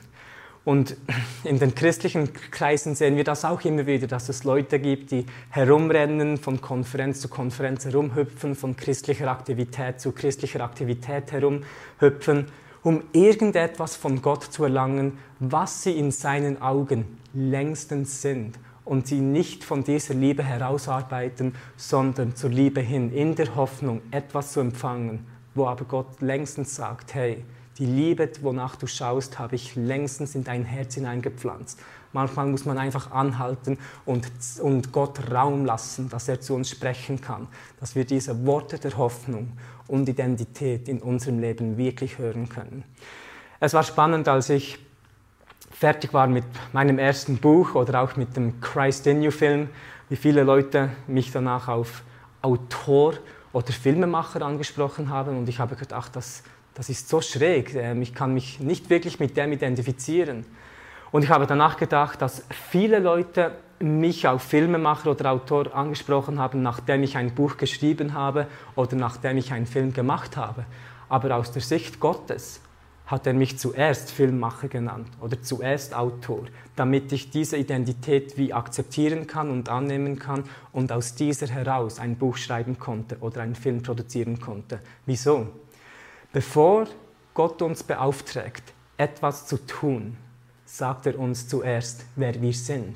Und 0.65 0.97
in 1.45 1.59
den 1.59 1.75
christlichen 1.75 2.33
Kreisen 2.51 2.95
sehen 2.95 3.17
wir 3.17 3.25
das 3.25 3.45
auch 3.45 3.63
immer 3.65 3.87
wieder, 3.87 4.07
dass 4.07 4.29
es 4.29 4.45
Leute 4.45 4.79
gibt, 4.79 5.11
die 5.11 5.25
herumrennen, 5.49 6.37
von 6.37 6.61
Konferenz 6.61 7.21
zu 7.21 7.29
Konferenz 7.29 7.87
herumhüpfen, 7.87 8.55
von 8.55 8.77
christlicher 8.77 9.31
Aktivität 9.31 10.01
zu 10.01 10.13
christlicher 10.13 10.61
Aktivität 10.61 11.33
herumhüpfen, 11.33 12.47
um 12.83 13.03
irgendetwas 13.13 13.97
von 13.97 14.21
Gott 14.21 14.45
zu 14.45 14.65
erlangen, 14.65 15.19
was 15.39 15.83
sie 15.83 15.99
in 15.99 16.11
seinen 16.11 16.61
Augen 16.61 17.19
längstens 17.33 18.21
sind 18.21 18.59
und 18.85 19.07
sie 19.07 19.21
nicht 19.21 19.65
von 19.65 19.85
dieser 19.85 20.15
Liebe 20.15 20.43
herausarbeiten, 20.43 21.55
sondern 21.77 22.37
zur 22.37 22.51
Liebe 22.51 22.81
hin, 22.81 23.13
in 23.13 23.35
der 23.35 23.55
Hoffnung, 23.55 24.03
etwas 24.11 24.53
zu 24.53 24.61
empfangen, 24.61 25.27
wo 25.55 25.67
aber 25.67 25.85
Gott 25.85 26.21
längstens 26.21 26.75
sagt, 26.77 27.15
hey, 27.15 27.45
die 27.81 27.87
Liebe, 27.87 28.31
wonach 28.43 28.77
du 28.77 28.87
schaust, 28.87 29.39
habe 29.39 29.57
ich 29.57 29.75
längstens 29.75 30.35
in 30.35 30.45
dein 30.45 30.65
Herz 30.65 30.95
hineingepflanzt. 30.95 31.81
Manchmal 32.13 32.47
muss 32.47 32.67
man 32.67 32.77
einfach 32.77 33.11
anhalten 33.11 33.79
und, 34.05 34.31
und 34.61 34.93
Gott 34.93 35.31
Raum 35.31 35.65
lassen, 35.65 36.11
dass 36.11 36.29
er 36.29 36.41
zu 36.41 36.55
uns 36.55 36.69
sprechen 36.69 37.21
kann, 37.21 37.49
dass 37.81 37.95
wir 37.95 38.05
diese 38.05 38.45
Worte 38.45 38.79
der 38.79 38.97
Hoffnung 38.99 39.53
und 39.89 40.09
Identität 40.09 40.89
in 40.89 41.01
unserem 41.01 41.39
Leben 41.39 41.79
wirklich 41.79 42.19
hören 42.19 42.49
können. 42.49 42.85
Es 43.61 43.73
war 43.73 43.83
spannend, 43.83 44.29
als 44.29 44.51
ich 44.51 44.79
fertig 45.71 46.13
war 46.13 46.27
mit 46.27 46.45
meinem 46.73 46.99
ersten 46.99 47.39
Buch 47.39 47.75
oder 47.75 48.03
auch 48.03 48.17
mit 48.17 48.37
dem 48.37 48.61
Christ 48.61 49.07
in 49.07 49.23
You 49.23 49.31
Film, 49.31 49.71
wie 50.11 50.17
viele 50.17 50.43
Leute 50.43 50.91
mich 51.07 51.33
danach 51.33 51.69
auf 51.69 52.03
Autor 52.43 53.15
oder 53.53 53.73
Filmemacher 53.73 54.43
angesprochen 54.43 55.09
haben 55.09 55.39
und 55.39 55.49
ich 55.49 55.59
habe 55.59 55.77
gedacht, 55.77 56.15
das, 56.15 56.43
das 56.81 56.89
ist 56.89 57.11
so 57.11 57.21
schräg, 57.21 57.75
ähm, 57.75 58.01
ich 58.01 58.15
kann 58.15 58.33
mich 58.33 58.59
nicht 58.59 58.89
wirklich 58.89 59.21
mit 59.21 59.37
dem 59.37 59.53
identifizieren. 59.53 60.47
Und 61.13 61.23
ich 61.25 61.29
habe 61.29 61.47
danach 61.47 61.77
gedacht, 61.77 62.23
dass 62.23 62.43
viele 62.71 63.01
Leute 63.01 63.53
mich 63.81 64.27
auf 64.27 64.41
Filmemacher 64.41 65.11
oder 65.11 65.31
Autor 65.31 65.75
angesprochen 65.75 66.39
haben, 66.39 66.63
nachdem 66.63 67.03
ich 67.03 67.19
ein 67.19 67.35
Buch 67.35 67.59
geschrieben 67.59 68.15
habe 68.15 68.47
oder 68.77 68.97
nachdem 68.97 69.37
ich 69.37 69.53
einen 69.53 69.67
Film 69.67 69.93
gemacht 69.93 70.39
habe. 70.39 70.65
Aber 71.11 71.37
aus 71.37 71.53
der 71.53 71.61
Sicht 71.61 72.01
Gottes 72.01 72.63
hat 73.05 73.27
er 73.27 73.35
mich 73.35 73.59
zuerst 73.59 74.11
Filmmacher 74.11 74.69
genannt 74.69 75.09
oder 75.21 75.43
zuerst 75.43 75.95
Autor, 75.95 76.45
damit 76.77 77.13
ich 77.13 77.29
diese 77.29 77.59
Identität 77.59 78.39
wie 78.39 78.55
akzeptieren 78.55 79.27
kann 79.27 79.51
und 79.51 79.69
annehmen 79.69 80.19
kann 80.19 80.45
und 80.73 80.93
aus 80.93 81.15
dieser 81.15 81.49
heraus 81.49 81.99
ein 81.99 82.17
Buch 82.17 82.39
schreiben 82.39 82.79
konnte 82.79 83.19
oder 83.21 83.43
einen 83.43 83.55
Film 83.55 83.83
produzieren 83.83 84.41
konnte. 84.41 84.81
Wieso? 85.05 85.47
Bevor 86.33 86.87
Gott 87.35 87.61
uns 87.61 87.83
beauftragt, 87.83 88.63
etwas 88.97 89.49
zu 89.49 89.57
tun, 89.67 90.17
sagt 90.65 91.07
er 91.07 91.19
uns 91.19 91.49
zuerst, 91.49 92.05
wer 92.15 92.41
wir 92.41 92.53
sind. 92.53 92.95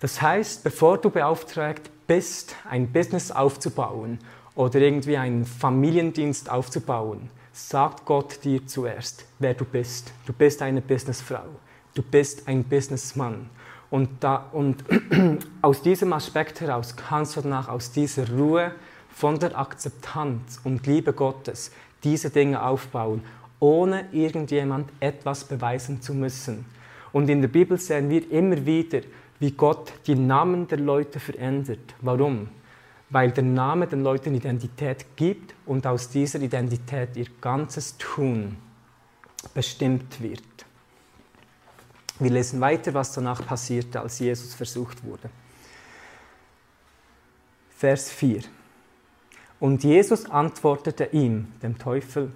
Das 0.00 0.20
heißt, 0.20 0.64
bevor 0.64 0.98
du 0.98 1.08
beauftragt 1.10 1.88
bist, 2.08 2.56
ein 2.68 2.90
Business 2.90 3.30
aufzubauen 3.30 4.18
oder 4.56 4.80
irgendwie 4.80 5.16
einen 5.16 5.44
Familiendienst 5.44 6.50
aufzubauen, 6.50 7.30
sagt 7.52 8.04
Gott 8.04 8.42
dir 8.42 8.66
zuerst, 8.66 9.24
wer 9.38 9.54
du 9.54 9.64
bist. 9.64 10.12
Du 10.26 10.32
bist 10.32 10.60
eine 10.60 10.80
Businessfrau. 10.80 11.46
Du 11.94 12.02
bist 12.02 12.48
ein 12.48 12.64
Businessmann. 12.64 13.50
Und, 13.88 14.08
da, 14.18 14.48
und 14.52 14.84
aus 15.62 15.80
diesem 15.82 16.12
Aspekt 16.12 16.60
heraus 16.60 16.96
kannst 16.96 17.36
du 17.36 17.40
danach 17.40 17.68
aus 17.68 17.92
dieser 17.92 18.28
Ruhe 18.30 18.72
von 19.10 19.38
der 19.38 19.58
Akzeptanz 19.58 20.60
und 20.64 20.86
Liebe 20.86 21.12
Gottes 21.12 21.72
diese 22.04 22.30
Dinge 22.30 22.62
aufbauen, 22.62 23.22
ohne 23.60 24.06
irgendjemand 24.12 24.90
etwas 25.00 25.44
beweisen 25.44 26.00
zu 26.00 26.14
müssen. 26.14 26.64
Und 27.12 27.28
in 27.28 27.40
der 27.40 27.48
Bibel 27.48 27.78
sehen 27.78 28.10
wir 28.10 28.30
immer 28.30 28.64
wieder, 28.64 29.00
wie 29.40 29.52
Gott 29.52 29.92
die 30.06 30.14
Namen 30.14 30.68
der 30.68 30.78
Leute 30.78 31.20
verändert. 31.20 31.94
Warum? 32.00 32.48
weil 33.10 33.30
der 33.30 33.44
Name 33.44 33.86
den 33.86 34.02
Leuten 34.02 34.34
Identität 34.34 35.16
gibt 35.16 35.54
und 35.66 35.86
aus 35.86 36.10
dieser 36.10 36.40
Identität 36.40 37.16
ihr 37.16 37.26
ganzes 37.40 37.96
Tun 37.96 38.56
bestimmt 39.54 40.20
wird. 40.20 40.42
Wir 42.18 42.30
lesen 42.30 42.60
weiter, 42.60 42.92
was 42.94 43.12
danach 43.12 43.46
passierte, 43.46 44.00
als 44.00 44.18
Jesus 44.18 44.54
versucht 44.54 45.02
wurde. 45.04 45.30
Vers 47.76 48.10
4. 48.10 48.42
Und 49.60 49.82
Jesus 49.82 50.30
antwortete 50.30 51.08
ihm, 51.12 51.48
dem 51.62 51.78
Teufel, 51.78 52.30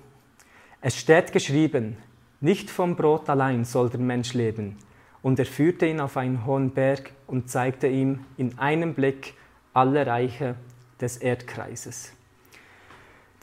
es 0.81 0.97
steht 0.97 1.33
geschrieben, 1.33 1.97
nicht 2.41 2.71
vom 2.71 2.97
Brot 2.97 3.29
allein 3.29 3.65
soll 3.65 3.89
der 3.89 4.01
Mensch 4.01 4.35
leben. 4.35 4.77
Und 5.23 5.39
er 5.39 5.47
führte 5.47 5.87
ihn 5.87 6.01
auf 6.01 6.17
einen 6.17 6.45
hohen 6.45 6.71
Berg 6.71 7.13
und 7.29 7.49
zeigte 7.49 7.87
ihm 7.87 8.25
in 8.37 8.59
einem 8.59 8.95
Blick 8.95 9.35
alle 9.73 10.05
Reiche 10.05 10.57
des 11.01 11.19
Erdkreises. 11.19 12.13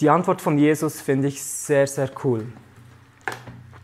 Die 0.02 0.10
Antwort 0.10 0.42
von 0.42 0.58
Jesus 0.58 1.00
finde 1.00 1.30
ich 1.30 1.42
sehr, 1.42 1.88
sehr 1.88 2.12
cool. 2.24 2.46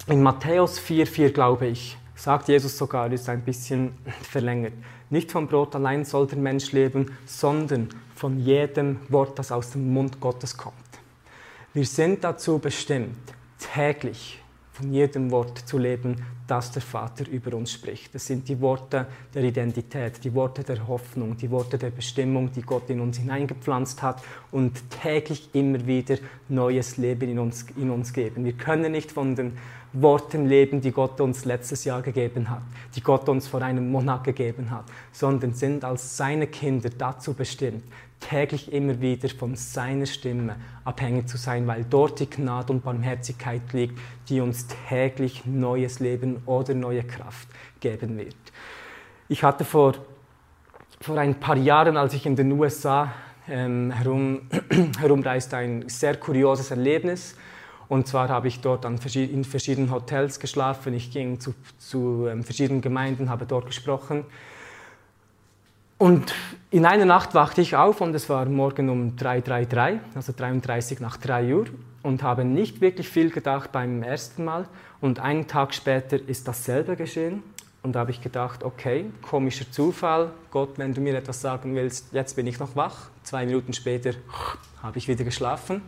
In 0.07 0.21
Matthäus 0.21 0.79
4,4 0.79 1.29
glaube 1.29 1.67
ich, 1.67 1.97
sagt 2.15 2.49
Jesus 2.49 2.77
sogar, 2.77 3.11
ist 3.11 3.29
ein 3.29 3.41
bisschen 3.41 3.93
verlängert. 4.21 4.73
Nicht 5.09 5.31
vom 5.31 5.47
Brot 5.47 5.75
allein 5.75 6.03
soll 6.03 6.27
der 6.27 6.37
Mensch 6.37 6.73
leben, 6.73 7.11
sondern 7.25 7.89
von 8.15 8.39
jedem 8.39 8.99
Wort, 9.09 9.37
das 9.37 9.51
aus 9.51 9.71
dem 9.71 9.93
Mund 9.93 10.19
Gottes 10.19 10.57
kommt. 10.57 10.75
Wir 11.73 11.85
sind 11.85 12.23
dazu 12.23 12.57
bestimmt, 12.57 13.33
täglich 13.73 14.39
von 14.71 14.91
jedem 14.91 15.31
Wort 15.31 15.59
zu 15.59 15.77
leben, 15.77 16.15
das 16.47 16.71
der 16.71 16.81
Vater 16.81 17.27
über 17.29 17.55
uns 17.55 17.71
spricht. 17.71 18.13
Das 18.13 18.25
sind 18.25 18.47
die 18.47 18.59
Worte 18.59 19.07
der 19.33 19.43
Identität, 19.43 20.23
die 20.23 20.33
Worte 20.33 20.63
der 20.63 20.87
Hoffnung, 20.87 21.37
die 21.37 21.49
Worte 21.49 21.77
der 21.77 21.89
Bestimmung, 21.89 22.51
die 22.51 22.61
Gott 22.61 22.89
in 22.89 22.99
uns 22.99 23.17
hineingepflanzt 23.17 24.01
hat 24.01 24.21
und 24.51 24.89
täglich 24.89 25.49
immer 25.53 25.85
wieder 25.87 26.17
neues 26.49 26.97
Leben 26.97 27.29
in 27.29 27.39
uns, 27.39 27.65
in 27.77 27.89
uns 27.89 28.13
geben. 28.13 28.45
Wir 28.45 28.53
können 28.53 28.91
nicht 28.91 29.11
von 29.11 29.35
den 29.35 29.57
Worten 30.01 30.47
leben, 30.47 30.81
die 30.81 30.91
Gott 30.91 31.19
uns 31.21 31.45
letztes 31.45 31.85
Jahr 31.85 32.01
gegeben 32.01 32.49
hat, 32.49 32.61
die 32.95 33.01
Gott 33.01 33.27
uns 33.29 33.47
vor 33.47 33.61
einem 33.61 33.91
Monat 33.91 34.23
gegeben 34.23 34.71
hat, 34.71 34.85
sondern 35.11 35.53
sind 35.53 35.83
als 35.83 36.17
seine 36.17 36.47
Kinder 36.47 36.89
dazu 36.89 37.33
bestimmt, 37.33 37.83
täglich 38.19 38.71
immer 38.71 38.99
wieder 39.01 39.29
von 39.29 39.55
seiner 39.55 40.05
Stimme 40.05 40.55
abhängig 40.83 41.27
zu 41.27 41.37
sein, 41.37 41.67
weil 41.67 41.85
dort 41.89 42.19
die 42.19 42.29
Gnade 42.29 42.73
und 42.73 42.83
Barmherzigkeit 42.83 43.61
liegt, 43.73 43.97
die 44.29 44.41
uns 44.41 44.67
täglich 44.89 45.45
neues 45.45 45.99
Leben 45.99 46.41
oder 46.45 46.73
neue 46.73 47.03
Kraft 47.03 47.47
geben 47.79 48.17
wird. 48.17 48.35
Ich 49.27 49.43
hatte 49.43 49.65
vor, 49.65 49.93
vor 51.01 51.17
ein 51.17 51.39
paar 51.39 51.57
Jahren, 51.57 51.97
als 51.97 52.13
ich 52.13 52.25
in 52.25 52.35
den 52.35 52.51
USA 52.51 53.11
ähm, 53.47 53.91
herum, 53.91 54.41
herumreiste, 54.99 55.57
ein 55.57 55.87
sehr 55.87 56.17
kurioses 56.17 56.71
Erlebnis. 56.71 57.35
Und 57.87 58.07
zwar 58.07 58.29
habe 58.29 58.47
ich 58.47 58.61
dort 58.61 58.85
in 58.85 59.43
verschiedenen 59.43 59.91
Hotels 59.91 60.39
geschlafen. 60.39 60.93
Ich 60.93 61.11
ging 61.11 61.39
zu, 61.39 61.53
zu 61.77 62.27
ähm, 62.27 62.43
verschiedenen 62.43 62.81
Gemeinden, 62.81 63.29
habe 63.29 63.45
dort 63.45 63.67
gesprochen. 63.67 64.25
Und 65.97 66.33
in 66.71 66.85
einer 66.85 67.05
Nacht 67.05 67.35
wachte 67.35 67.61
ich 67.61 67.75
auf 67.75 68.01
und 68.01 68.13
es 68.15 68.27
war 68.27 68.45
morgen 68.45 68.89
um 68.89 69.15
3.33, 69.15 69.99
also 70.13 70.33
33 70.35 70.99
nach 70.99 71.15
3 71.15 71.55
Uhr 71.55 71.65
und 72.03 72.21
habe 72.21 72.43
nicht 72.43 72.81
wirklich 72.81 73.07
viel 73.07 73.29
gedacht 73.29 73.71
beim 73.71 74.03
ersten 74.03 74.43
Mal. 74.43 74.67
Und 74.99 75.19
einen 75.19 75.47
Tag 75.47 75.73
später 75.73 76.17
ist 76.27 76.47
dasselbe 76.47 76.95
geschehen. 76.97 77.43
Und 77.81 77.93
da 77.93 77.99
habe 77.99 78.11
ich 78.11 78.19
gedacht, 78.19 78.63
okay, 78.63 79.05
komischer 79.21 79.71
Zufall. 79.71 80.31
Gott, 80.51 80.77
wenn 80.77 80.93
du 80.93 81.01
mir 81.01 81.15
etwas 81.15 81.39
sagen 81.39 81.75
willst, 81.75 82.11
jetzt 82.13 82.35
bin 82.35 82.47
ich 82.47 82.59
noch 82.59 82.75
wach. 82.75 83.09
Zwei 83.23 83.45
Minuten 83.45 83.73
später 83.73 84.11
habe 84.81 84.97
ich 84.97 85.07
wieder 85.07 85.23
geschlafen. 85.23 85.81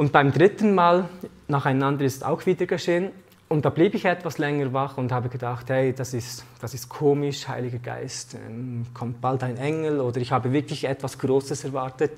Und 0.00 0.12
beim 0.12 0.32
dritten 0.32 0.74
Mal 0.74 1.10
nacheinander 1.46 2.06
ist 2.06 2.24
auch 2.24 2.46
wieder 2.46 2.64
geschehen. 2.64 3.10
Und 3.48 3.66
da 3.66 3.68
blieb 3.68 3.92
ich 3.92 4.06
etwas 4.06 4.38
länger 4.38 4.72
wach 4.72 4.96
und 4.96 5.12
habe 5.12 5.28
gedacht, 5.28 5.68
hey, 5.68 5.92
das 5.92 6.14
ist, 6.14 6.42
das 6.58 6.72
ist 6.72 6.88
komisch, 6.88 7.46
Heiliger 7.48 7.80
Geist, 7.80 8.34
ähm, 8.34 8.86
kommt 8.94 9.20
bald 9.20 9.42
ein 9.42 9.58
Engel 9.58 10.00
oder 10.00 10.18
ich 10.18 10.32
habe 10.32 10.54
wirklich 10.54 10.84
etwas 10.84 11.18
Großes 11.18 11.64
erwartet. 11.64 12.12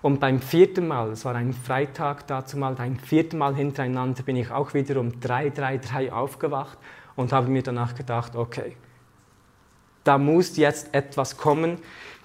Und 0.00 0.18
beim 0.18 0.40
vierten 0.40 0.88
Mal, 0.88 1.10
es 1.10 1.26
war 1.26 1.34
ein 1.34 1.52
Freitag 1.52 2.26
dazu 2.26 2.56
mal, 2.56 2.74
ein 2.78 2.98
vierten 2.98 3.36
Mal 3.36 3.54
hintereinander 3.54 4.22
bin 4.22 4.36
ich 4.36 4.50
auch 4.50 4.72
wieder 4.72 4.98
um 4.98 5.20
3, 5.20 5.50
3, 5.50 5.76
3 5.76 6.12
aufgewacht 6.14 6.78
und 7.16 7.34
habe 7.34 7.50
mir 7.50 7.62
danach 7.62 7.94
gedacht, 7.94 8.34
okay, 8.34 8.78
da 10.04 10.16
muss 10.16 10.56
jetzt 10.56 10.94
etwas 10.94 11.36
kommen. 11.36 11.76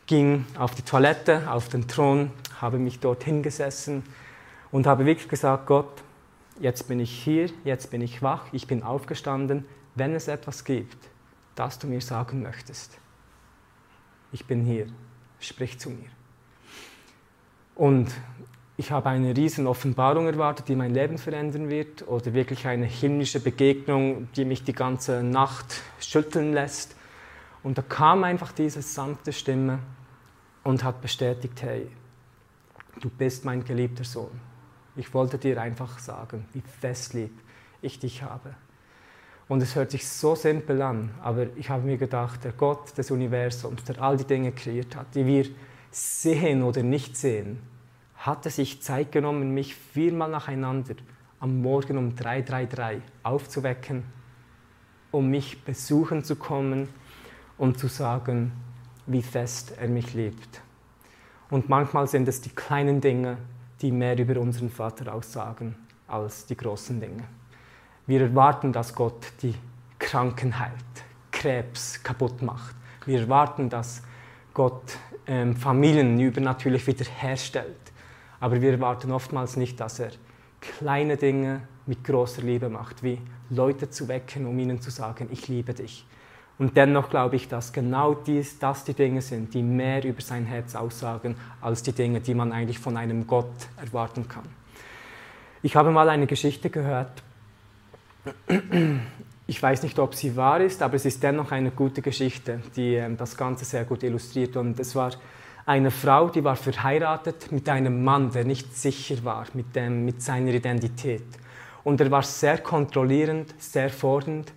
Ging 0.08 0.46
auf 0.58 0.74
die 0.74 0.84
Toilette, 0.84 1.52
auf 1.52 1.68
den 1.68 1.90
Thron, 1.90 2.32
habe 2.62 2.80
mich 2.80 3.02
dort 3.02 3.26
hingesessen 3.26 4.04
und 4.72 4.88
habe 4.88 5.06
wirklich 5.06 5.28
gesagt, 5.28 5.68
Gott, 5.68 6.04
jetzt 6.60 6.88
bin 6.88 7.00
ich 7.00 7.12
hier, 7.12 7.50
jetzt 7.64 7.92
bin 7.92 8.02
ich 8.02 8.22
wach, 8.22 8.46
ich 8.52 8.68
bin 8.68 8.84
aufgestanden, 8.84 9.66
wenn 9.96 10.16
es 10.16 10.28
etwas 10.28 10.64
gibt, 10.64 10.98
das 11.56 11.80
du 11.80 11.88
mir 11.88 12.02
sagen 12.02 12.42
möchtest. 12.42 12.98
Ich 14.32 14.46
bin 14.46 14.64
hier, 14.64 14.88
sprich 15.40 15.80
zu 15.80 15.90
mir. 15.90 16.10
Und 17.76 18.12
ich 18.78 18.92
habe 18.92 19.10
eine 19.10 19.36
riesen 19.36 19.68
Offenbarung 19.68 20.26
erwartet, 20.28 20.68
die 20.68 20.76
mein 20.76 20.94
Leben 20.94 21.18
verändern 21.18 21.70
wird, 21.70 22.08
oder 22.08 22.34
wirklich 22.34 22.66
eine 22.68 22.86
himmlische 22.86 23.40
Begegnung, 23.40 24.30
die 24.36 24.46
mich 24.46 24.64
die 24.64 24.74
ganze 24.74 25.24
Nacht 25.24 25.82
schütteln 26.00 26.54
lässt. 26.54 26.96
Und 27.64 27.78
da 27.78 27.82
kam 27.82 28.24
einfach 28.24 28.52
diese 28.52 28.82
sanfte 28.82 29.34
Stimme 29.34 29.80
und 30.64 30.84
hat 30.84 31.02
bestätigt, 31.02 31.62
hey, 31.62 31.92
du 33.00 33.10
bist 33.10 33.46
mein 33.46 33.64
geliebter 33.64 34.04
Sohn. 34.04 34.51
Ich 34.96 35.14
wollte 35.14 35.38
dir 35.38 35.62
einfach 35.62 36.00
sagen, 36.00 36.46
wie 36.54 36.62
fest 36.62 37.14
lieb 37.14 37.32
ich 37.82 38.00
dich 38.00 38.24
habe. 38.24 38.54
Und 39.48 39.62
es 39.62 39.76
hört 39.76 39.92
sich 39.92 40.08
so 40.08 40.36
simpel 40.36 40.82
an, 40.82 41.12
aber 41.22 41.48
ich 41.58 41.70
habe 41.70 41.84
mir 41.84 41.98
gedacht, 41.98 42.44
der 42.44 42.54
Gott 42.54 42.98
des 42.98 43.12
Universums, 43.12 43.84
der 43.84 44.02
all 44.02 44.18
die 44.18 44.26
Dinge 44.26 44.52
kreiert 44.52 44.96
hat, 44.96 45.14
die 45.14 45.26
wir 45.26 45.46
sehen 45.92 46.64
oder 46.64 46.84
nicht 46.84 47.18
sehen, 47.18 47.60
hatte 48.16 48.50
sich 48.50 48.82
Zeit 48.82 49.12
genommen, 49.12 49.54
mich 49.54 49.76
viermal 49.76 50.30
nacheinander 50.30 50.96
am 51.40 51.62
Morgen 51.62 51.98
um 51.98 52.16
3.33 52.16 53.02
aufzuwecken, 53.24 54.04
um 55.10 55.30
mich 55.30 55.64
besuchen 55.64 56.24
zu 56.24 56.36
kommen 56.36 56.88
und 57.58 57.78
zu 57.78 57.88
sagen, 57.88 58.54
wie 59.08 59.24
fest 59.24 59.74
er 59.78 59.90
mich 59.90 60.14
liebt. 60.14 60.62
Und 61.50 61.68
manchmal 61.68 62.08
sind 62.08 62.28
es 62.28 62.40
die 62.42 62.52
kleinen 62.52 63.02
Dinge, 63.02 63.38
die 63.82 63.92
mehr 63.92 64.18
über 64.18 64.40
unseren 64.40 64.70
Vater 64.70 65.14
aussagen 65.14 65.76
als 66.08 66.46
die 66.46 66.58
großen 66.58 67.00
Dinge. 67.00 67.24
Wir 68.08 68.22
erwarten, 68.22 68.74
dass 68.74 68.94
Gott 68.94 69.34
die 69.42 69.56
Kranken 70.00 70.58
heilt, 70.60 70.74
Krebs 71.32 72.02
kaputt 72.04 72.42
macht. 72.42 72.76
Wir 73.06 73.22
erwarten, 73.22 73.70
dass 73.70 74.04
Gott 74.54 74.98
ähm, 75.28 75.56
Familien 75.56 76.20
übernatürlich 76.20 76.86
wiederherstellt. 76.88 77.92
Aber 78.40 78.62
wir 78.62 78.72
erwarten 78.72 79.12
oftmals 79.12 79.56
nicht, 79.56 79.80
dass 79.80 80.00
er 80.00 80.12
kleine 80.60 81.18
Dinge 81.18 81.62
mit 81.86 82.04
großer 82.04 82.42
Liebe 82.42 82.70
macht, 82.70 83.04
wie 83.04 83.20
Leute 83.50 83.90
zu 83.90 84.08
wecken, 84.08 84.46
um 84.46 84.58
ihnen 84.60 84.82
zu 84.82 84.92
sagen, 84.92 85.28
ich 85.32 85.48
liebe 85.48 85.74
dich. 85.74 86.06
Und 86.62 86.78
dennoch 86.78 87.10
glaube 87.10 87.38
ich, 87.38 87.48
dass 87.48 87.74
genau 87.74 88.14
dies, 88.14 88.60
das 88.60 88.84
die 88.84 88.94
Dinge 88.94 89.24
sind, 89.24 89.52
die 89.56 89.64
mehr 89.64 90.06
über 90.06 90.22
sein 90.22 90.46
Herz 90.46 90.76
aussagen, 90.76 91.36
als 91.60 91.82
die 91.82 91.92
Dinge, 91.92 92.22
die 92.22 92.36
man 92.36 92.52
eigentlich 92.52 92.78
von 92.78 92.98
einem 92.98 93.26
Gott 93.26 93.50
erwarten 93.78 94.28
kann. 94.28 94.44
Ich 95.64 95.76
habe 95.76 95.90
mal 95.90 96.08
eine 96.08 96.28
Geschichte 96.28 96.70
gehört. 96.70 97.24
Ich 99.48 99.64
weiß 99.64 99.82
nicht, 99.82 99.98
ob 99.98 100.14
sie 100.14 100.36
wahr 100.36 100.62
ist, 100.62 100.84
aber 100.84 100.94
es 100.94 101.06
ist 101.06 101.24
dennoch 101.24 101.52
eine 101.52 101.72
gute 101.72 102.04
Geschichte, 102.04 102.62
die 102.76 102.94
ähm, 102.94 103.18
das 103.18 103.36
Ganze 103.36 103.66
sehr 103.66 103.84
gut 103.84 104.04
illustriert. 104.04 104.56
Und 104.56 104.80
es 104.80 104.96
war 104.96 105.14
eine 105.66 105.90
Frau, 105.90 106.30
die 106.30 106.44
war 106.44 106.56
verheiratet 106.56 107.52
mit 107.52 107.68
einem 107.70 108.04
Mann, 108.04 108.32
der 108.34 108.46
nicht 108.46 108.78
sicher 108.78 109.24
war 109.24 109.48
mit, 109.56 109.76
dem, 109.76 110.06
mit 110.06 110.22
seiner 110.22 110.54
Identität. 110.54 111.26
Und 111.84 112.00
er 112.02 112.12
war 112.12 112.22
sehr 112.22 112.60
kontrollierend, 112.60 113.56
sehr 113.58 113.90
fordernd 113.90 114.54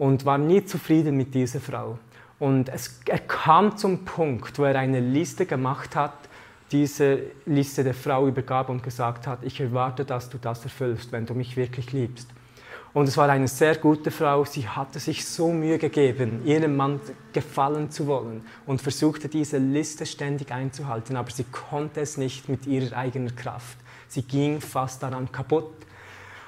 und 0.00 0.24
war 0.24 0.38
nie 0.38 0.64
zufrieden 0.64 1.14
mit 1.14 1.34
dieser 1.34 1.60
Frau. 1.60 1.98
Und 2.38 2.70
es, 2.70 3.00
er 3.06 3.18
kam 3.18 3.76
zum 3.76 4.06
Punkt, 4.06 4.58
wo 4.58 4.64
er 4.64 4.76
eine 4.76 4.98
Liste 4.98 5.44
gemacht 5.44 5.94
hat, 5.94 6.14
diese 6.72 7.18
Liste 7.44 7.84
der 7.84 7.92
Frau 7.92 8.26
übergab 8.26 8.70
und 8.70 8.82
gesagt 8.82 9.26
hat, 9.26 9.40
ich 9.42 9.60
erwarte, 9.60 10.06
dass 10.06 10.30
du 10.30 10.38
das 10.38 10.64
erfüllst, 10.64 11.12
wenn 11.12 11.26
du 11.26 11.34
mich 11.34 11.54
wirklich 11.54 11.92
liebst. 11.92 12.30
Und 12.94 13.08
es 13.08 13.18
war 13.18 13.28
eine 13.28 13.46
sehr 13.46 13.76
gute 13.76 14.10
Frau, 14.10 14.46
sie 14.46 14.66
hatte 14.66 14.98
sich 14.98 15.26
so 15.26 15.52
Mühe 15.52 15.76
gegeben, 15.76 16.46
ihrem 16.46 16.76
Mann 16.76 16.98
gefallen 17.34 17.90
zu 17.90 18.06
wollen 18.06 18.40
und 18.64 18.80
versuchte 18.80 19.28
diese 19.28 19.58
Liste 19.58 20.06
ständig 20.06 20.50
einzuhalten, 20.50 21.14
aber 21.14 21.30
sie 21.30 21.44
konnte 21.44 22.00
es 22.00 22.16
nicht 22.16 22.48
mit 22.48 22.66
ihrer 22.66 22.96
eigenen 22.96 23.36
Kraft. 23.36 23.76
Sie 24.08 24.22
ging 24.22 24.62
fast 24.62 25.02
daran 25.02 25.30
kaputt. 25.30 25.74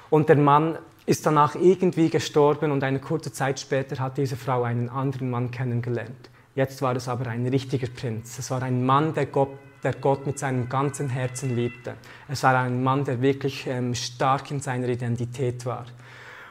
Und 0.09 0.27
der 0.27 0.37
Mann 0.37 0.79
ist 1.05 1.25
danach 1.25 1.55
irgendwie 1.55 2.09
gestorben 2.09 2.71
und 2.71 2.83
eine 2.83 2.99
kurze 2.99 3.31
Zeit 3.31 3.59
später 3.59 3.99
hat 3.99 4.17
diese 4.17 4.37
Frau 4.37 4.63
einen 4.63 4.89
anderen 4.89 5.29
Mann 5.29 5.51
kennengelernt. 5.51 6.29
Jetzt 6.55 6.81
war 6.81 6.95
es 6.95 7.07
aber 7.07 7.27
ein 7.27 7.45
richtiger 7.47 7.87
Prinz. 7.87 8.37
Es 8.39 8.51
war 8.51 8.61
ein 8.61 8.85
Mann, 8.85 9.13
der 9.13 9.25
Gott, 9.25 9.49
der 9.83 9.93
Gott 9.93 10.25
mit 10.25 10.39
seinem 10.39 10.69
ganzen 10.69 11.09
Herzen 11.09 11.55
liebte. 11.55 11.95
Es 12.29 12.43
war 12.43 12.55
ein 12.57 12.83
Mann, 12.83 13.03
der 13.03 13.21
wirklich 13.21 13.67
ähm, 13.67 13.93
stark 13.95 14.51
in 14.51 14.59
seiner 14.59 14.87
Identität 14.87 15.65
war. 15.65 15.85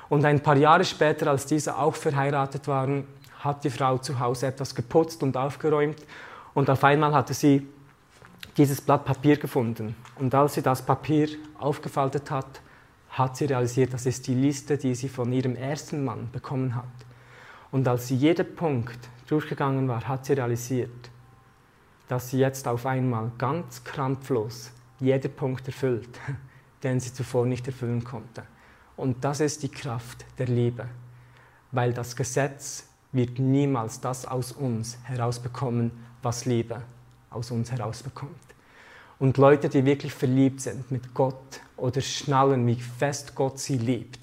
Und 0.08 0.24
ein 0.24 0.40
paar 0.40 0.56
Jahre 0.56 0.84
später, 0.84 1.30
als 1.30 1.46
diese 1.46 1.78
auch 1.78 1.94
verheiratet 1.94 2.68
waren, 2.68 3.04
hat 3.38 3.64
die 3.64 3.70
Frau 3.70 3.98
zu 3.98 4.18
Hause 4.18 4.48
etwas 4.48 4.74
geputzt 4.74 5.22
und 5.22 5.36
aufgeräumt 5.36 5.96
und 6.54 6.68
auf 6.68 6.84
einmal 6.84 7.14
hatte 7.14 7.34
sie 7.34 7.66
dieses 8.56 8.80
Blatt 8.80 9.04
Papier 9.04 9.36
gefunden. 9.36 9.96
Und 10.18 10.34
als 10.34 10.54
sie 10.54 10.62
das 10.62 10.82
Papier 10.82 11.28
aufgefaltet 11.58 12.30
hat, 12.30 12.60
hat 13.12 13.36
sie 13.36 13.44
realisiert, 13.44 13.92
das 13.92 14.06
ist 14.06 14.26
die 14.26 14.34
Liste, 14.34 14.78
die 14.78 14.94
sie 14.94 15.08
von 15.08 15.32
ihrem 15.32 15.54
ersten 15.54 16.04
Mann 16.04 16.30
bekommen 16.32 16.74
hat. 16.74 16.84
Und 17.70 17.86
als 17.86 18.08
sie 18.08 18.16
jeden 18.16 18.54
Punkt 18.56 18.98
durchgegangen 19.26 19.86
war, 19.86 20.06
hat 20.08 20.26
sie 20.26 20.32
realisiert, 20.32 21.10
dass 22.08 22.30
sie 22.30 22.38
jetzt 22.38 22.66
auf 22.66 22.86
einmal 22.86 23.30
ganz 23.38 23.84
krampflos 23.84 24.72
jeden 24.98 25.32
Punkt 25.32 25.66
erfüllt, 25.66 26.08
den 26.82 27.00
sie 27.00 27.12
zuvor 27.12 27.46
nicht 27.46 27.66
erfüllen 27.66 28.02
konnte. 28.02 28.44
Und 28.96 29.24
das 29.24 29.40
ist 29.40 29.62
die 29.62 29.70
Kraft 29.70 30.24
der 30.38 30.46
Liebe, 30.46 30.86
weil 31.70 31.92
das 31.92 32.16
Gesetz 32.16 32.88
wird 33.12 33.38
niemals 33.38 34.00
das 34.00 34.26
aus 34.26 34.52
uns 34.52 34.98
herausbekommen, 35.04 35.90
was 36.22 36.46
Liebe 36.46 36.82
aus 37.30 37.50
uns 37.50 37.70
herausbekommt. 37.70 38.51
Und 39.22 39.36
Leute, 39.36 39.68
die 39.68 39.84
wirklich 39.84 40.12
verliebt 40.12 40.62
sind 40.62 40.90
mit 40.90 41.14
Gott 41.14 41.60
oder 41.76 42.00
schnallen, 42.00 42.66
wie 42.66 42.74
fest 42.74 43.36
Gott 43.36 43.56
sie 43.60 43.78
liebt, 43.78 44.18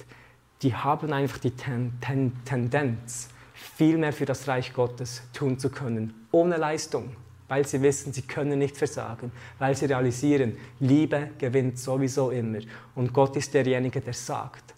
die 0.61 0.75
haben 0.75 1.13
einfach 1.13 1.37
die 1.37 1.51
Ten 1.51 1.93
Ten 2.01 2.33
Tendenz, 2.43 3.29
viel 3.53 3.97
mehr 3.97 4.11
für 4.11 4.25
das 4.25 4.45
Reich 4.49 4.73
Gottes 4.73 5.21
tun 5.31 5.57
zu 5.57 5.69
können, 5.69 6.27
ohne 6.33 6.57
Leistung, 6.57 7.15
weil 7.47 7.65
sie 7.65 7.81
wissen, 7.81 8.11
sie 8.11 8.23
können 8.23 8.59
nicht 8.59 8.75
versagen, 8.75 9.31
weil 9.57 9.73
sie 9.73 9.85
realisieren, 9.85 10.57
Liebe 10.81 11.29
gewinnt 11.37 11.79
sowieso 11.79 12.31
immer. 12.31 12.59
Und 12.93 13.13
Gott 13.13 13.37
ist 13.37 13.53
derjenige, 13.53 14.01
der 14.01 14.11
sagt, 14.11 14.73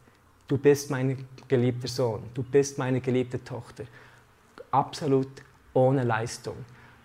du 0.47 0.55
bist 0.60 0.91
mein 0.91 1.25
geliebter 1.47 1.88
Sohn, 1.88 2.21
du 2.36 2.43
bist 2.43 2.77
meine 2.77 3.01
geliebte 3.01 3.43
Tochter. 3.43 3.86
Absolut 4.69 5.31
ohne 5.73 6.03
Leistung 6.03 6.57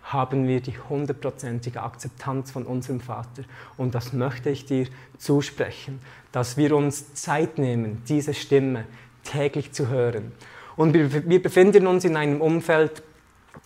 haben 0.07 0.47
wir 0.47 0.61
die 0.61 0.79
hundertprozentige 0.79 1.83
Akzeptanz 1.83 2.51
von 2.51 2.65
unserem 2.65 3.01
Vater. 3.01 3.43
Und 3.77 3.95
das 3.95 4.13
möchte 4.13 4.51
ich 4.51 4.65
dir 4.65 4.87
zusprechen, 5.19 6.01
dass 6.31 6.57
wir 6.57 6.77
uns 6.77 7.15
Zeit 7.15 7.59
nehmen, 7.59 8.03
diese 8.09 8.33
Stimme 8.33 8.85
täglich 9.25 9.73
zu 9.73 9.89
hören. 9.89 10.33
Und 10.77 10.95
wir, 10.95 11.43
befinden 11.43 11.87
uns 11.87 12.05
in 12.05 12.17
einem 12.17 12.41
Umfeld, 12.41 13.03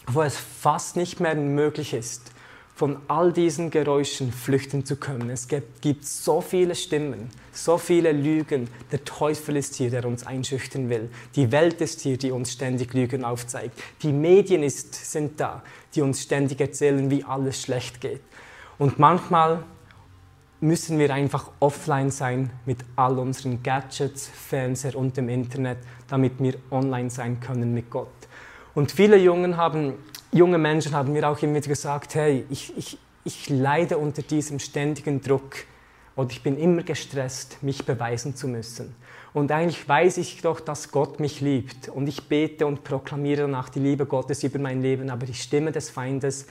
wo 0.06 0.22
es 0.22 0.36
fast 0.36 0.96
nicht 0.96 1.20
mehr 1.20 1.34
möglich 1.34 1.92
ist, 1.92 2.32
von 2.80 2.96
all 3.08 3.30
diesen 3.30 3.68
Geräuschen 3.68 4.32
flüchten 4.32 4.86
zu 4.86 4.96
können. 4.96 5.28
Es 5.28 5.48
gibt 5.48 6.06
so 6.06 6.40
viele 6.40 6.74
Stimmen, 6.74 7.28
so 7.52 7.76
viele 7.76 8.10
Lügen. 8.10 8.68
Der 8.90 9.04
Teufel 9.04 9.56
ist 9.56 9.74
hier, 9.74 9.90
der 9.90 10.06
uns 10.06 10.26
einschüchtern 10.26 10.88
will. 10.88 11.10
Die 11.36 11.52
Welt 11.52 11.82
ist 11.82 12.00
hier, 12.00 12.16
die 12.16 12.30
uns 12.30 12.52
ständig 12.52 12.94
Lügen 12.94 13.22
aufzeigt. 13.22 13.78
Die 14.02 14.14
Medien 14.14 14.62
ist, 14.62 14.94
sind 14.94 15.38
da, 15.38 15.62
die 15.94 16.00
uns 16.00 16.22
ständig 16.22 16.58
erzählen, 16.58 17.10
wie 17.10 17.22
alles 17.22 17.60
schlecht 17.60 18.00
geht. 18.00 18.22
Und 18.78 18.98
manchmal 18.98 19.62
müssen 20.62 20.98
wir 20.98 21.12
einfach 21.12 21.50
offline 21.60 22.10
sein 22.10 22.48
mit 22.64 22.78
all 22.96 23.18
unseren 23.18 23.62
Gadgets, 23.62 24.26
Fernseher 24.26 24.96
und 24.96 25.18
dem 25.18 25.28
Internet, 25.28 25.80
damit 26.08 26.32
wir 26.38 26.54
online 26.70 27.10
sein 27.10 27.40
können 27.40 27.74
mit 27.74 27.90
Gott. 27.90 28.08
Und 28.72 28.90
viele 28.90 29.18
Jungen 29.18 29.58
haben 29.58 29.96
junge 30.32 30.58
Menschen 30.58 30.94
haben 30.94 31.12
mir 31.12 31.28
auch 31.28 31.40
immer 31.42 31.60
gesagt, 31.60 32.14
hey, 32.14 32.44
ich, 32.50 32.76
ich, 32.76 32.98
ich 33.24 33.48
leide 33.48 33.98
unter 33.98 34.22
diesem 34.22 34.58
ständigen 34.58 35.20
Druck 35.20 35.56
und 36.16 36.32
ich 36.32 36.42
bin 36.42 36.58
immer 36.58 36.82
gestresst, 36.82 37.62
mich 37.62 37.84
beweisen 37.84 38.36
zu 38.36 38.48
müssen. 38.48 38.94
Und 39.32 39.52
eigentlich 39.52 39.88
weiß 39.88 40.18
ich 40.18 40.42
doch, 40.42 40.60
dass 40.60 40.90
Gott 40.90 41.20
mich 41.20 41.40
liebt 41.40 41.88
und 41.88 42.08
ich 42.08 42.28
bete 42.28 42.66
und 42.66 42.82
proklamiere 42.82 43.42
danach 43.42 43.68
die 43.68 43.78
Liebe 43.78 44.06
Gottes 44.06 44.42
über 44.42 44.58
mein 44.58 44.82
Leben, 44.82 45.10
aber 45.10 45.26
die 45.26 45.34
Stimme 45.34 45.70
des 45.70 45.88
Feindes 45.90 46.46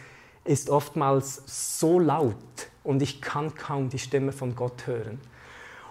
ist 0.46 0.70
oftmals 0.70 1.44
so 1.46 2.00
laut 2.00 2.36
und 2.84 3.02
ich 3.02 3.22
kann 3.22 3.54
kaum 3.54 3.90
die 3.90 4.00
Stimme 4.00 4.32
von 4.32 4.56
Gott 4.56 4.88
hören. 4.88 5.20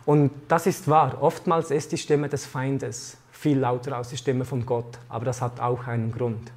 Und 0.07 0.31
das 0.49 0.67
ist 0.67 0.89
wahr, 0.89 1.19
oftmals 1.21 1.71
ist 1.71 1.93
die 1.93 1.99
Stimme 1.99 2.31
des 2.31 2.47
Feindes 2.47 3.19
viel 3.31 3.59
lauter 3.59 3.97
als 3.97 4.09
die 4.09 4.17
Stimme 4.17 4.47
von 4.47 4.65
Gott, 4.65 4.99
aber 5.11 5.27
das 5.27 5.43
hat 5.43 5.61
auch 5.61 5.87
einen 5.87 6.11
Grund 6.11 6.51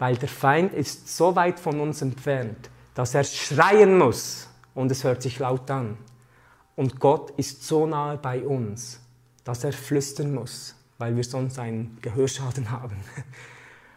weil 0.00 0.16
der 0.16 0.30
Feind 0.30 0.72
ist 0.72 1.14
so 1.14 1.36
weit 1.36 1.60
von 1.60 1.78
uns 1.78 2.00
entfernt, 2.00 2.70
dass 2.94 3.14
er 3.14 3.22
schreien 3.22 3.98
muss 3.98 4.48
und 4.74 4.90
es 4.90 5.04
hört 5.04 5.22
sich 5.22 5.38
laut 5.38 5.70
an. 5.70 5.98
Und 6.74 6.98
Gott 6.98 7.32
ist 7.36 7.64
so 7.64 7.86
nahe 7.86 8.16
bei 8.16 8.40
uns, 8.40 8.98
dass 9.44 9.62
er 9.62 9.74
flüstern 9.74 10.34
muss, 10.34 10.74
weil 10.96 11.14
wir 11.16 11.22
sonst 11.22 11.58
einen 11.58 11.98
Gehörschaden 12.00 12.70
haben. 12.70 12.96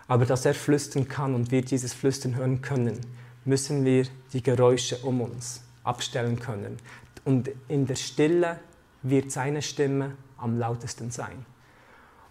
Aber 0.09 0.25
dass 0.25 0.45
er 0.45 0.53
flüstern 0.53 1.07
kann 1.07 1.33
und 1.35 1.51
wir 1.51 1.61
dieses 1.61 1.93
Flüstern 1.93 2.35
hören 2.35 2.61
können, 2.61 2.99
müssen 3.45 3.85
wir 3.85 4.05
die 4.33 4.43
Geräusche 4.43 4.97
um 4.97 5.21
uns 5.21 5.63
abstellen 5.85 6.37
können. 6.37 6.79
Und 7.23 7.49
in 7.69 7.87
der 7.87 7.95
Stille 7.95 8.59
wird 9.03 9.31
seine 9.31 9.61
Stimme 9.61 10.17
am 10.37 10.59
lautesten 10.59 11.11
sein. 11.11 11.45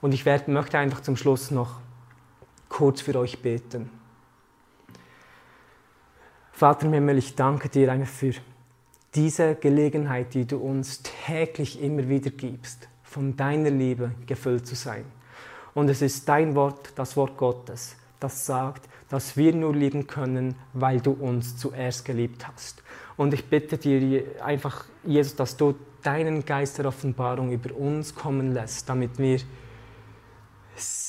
Und 0.02 0.12
ich 0.12 0.26
werde, 0.26 0.50
möchte 0.50 0.78
einfach 0.78 1.00
zum 1.00 1.16
Schluss 1.16 1.50
noch 1.50 1.80
kurz 2.72 3.02
für 3.02 3.14
euch 3.16 3.42
beten. 3.42 3.90
Vater 6.52 6.86
im 6.86 6.94
Himmel, 6.94 7.18
ich 7.18 7.34
danke 7.34 7.68
dir 7.68 7.92
einfach 7.92 8.10
für 8.10 8.32
diese 9.14 9.54
Gelegenheit, 9.56 10.32
die 10.32 10.46
du 10.46 10.56
uns 10.56 11.02
täglich 11.26 11.82
immer 11.82 12.08
wieder 12.08 12.30
gibst, 12.30 12.88
von 13.02 13.36
deiner 13.36 13.68
Liebe 13.68 14.12
gefüllt 14.26 14.66
zu 14.66 14.74
sein. 14.74 15.04
Und 15.74 15.90
es 15.90 16.00
ist 16.00 16.26
dein 16.28 16.54
Wort, 16.54 16.92
das 16.96 17.14
Wort 17.14 17.36
Gottes, 17.36 17.94
das 18.20 18.46
sagt, 18.46 18.88
dass 19.10 19.36
wir 19.36 19.54
nur 19.54 19.74
lieben 19.74 20.06
können, 20.06 20.54
weil 20.72 21.00
du 21.00 21.12
uns 21.12 21.58
zuerst 21.58 22.06
geliebt 22.06 22.48
hast. 22.48 22.82
Und 23.18 23.34
ich 23.34 23.44
bitte 23.44 23.76
dir 23.76 24.24
einfach, 24.42 24.86
Jesus, 25.04 25.36
dass 25.36 25.58
du 25.58 25.74
deinen 26.02 26.46
Geist 26.46 26.78
der 26.78 26.86
Offenbarung 26.86 27.52
über 27.52 27.74
uns 27.76 28.14
kommen 28.14 28.52
lässt, 28.52 28.88
damit 28.88 29.18
wir 29.18 29.40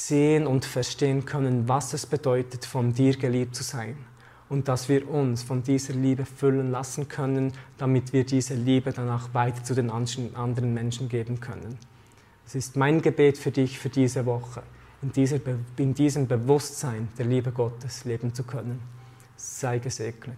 sehen 0.07 0.47
und 0.47 0.65
verstehen 0.65 1.25
können, 1.25 1.67
was 1.67 1.93
es 1.93 2.05
bedeutet, 2.05 2.65
von 2.65 2.93
dir 2.93 3.15
geliebt 3.15 3.55
zu 3.55 3.63
sein. 3.63 3.95
Und 4.49 4.67
dass 4.67 4.89
wir 4.89 5.09
uns 5.09 5.41
von 5.41 5.63
dieser 5.63 5.93
Liebe 5.93 6.25
füllen 6.25 6.71
lassen 6.71 7.07
können, 7.07 7.53
damit 7.77 8.13
wir 8.13 8.25
diese 8.25 8.53
Liebe 8.53 8.91
danach 8.91 9.33
weiter 9.33 9.63
zu 9.63 9.73
den 9.73 9.89
anderen 9.89 10.73
Menschen 10.73 11.09
geben 11.09 11.39
können. 11.39 11.77
Es 12.45 12.55
ist 12.55 12.75
mein 12.75 13.01
Gebet 13.01 13.37
für 13.37 13.51
dich 13.51 13.79
für 13.79 13.89
diese 13.89 14.25
Woche, 14.25 14.63
in, 15.01 15.11
dieser, 15.11 15.39
in 15.77 15.93
diesem 15.93 16.27
Bewusstsein 16.27 17.07
der 17.17 17.25
Liebe 17.25 17.51
Gottes 17.51 18.03
leben 18.03 18.33
zu 18.33 18.43
können. 18.43 18.81
Sei 19.37 19.79
gesegnet. 19.79 20.37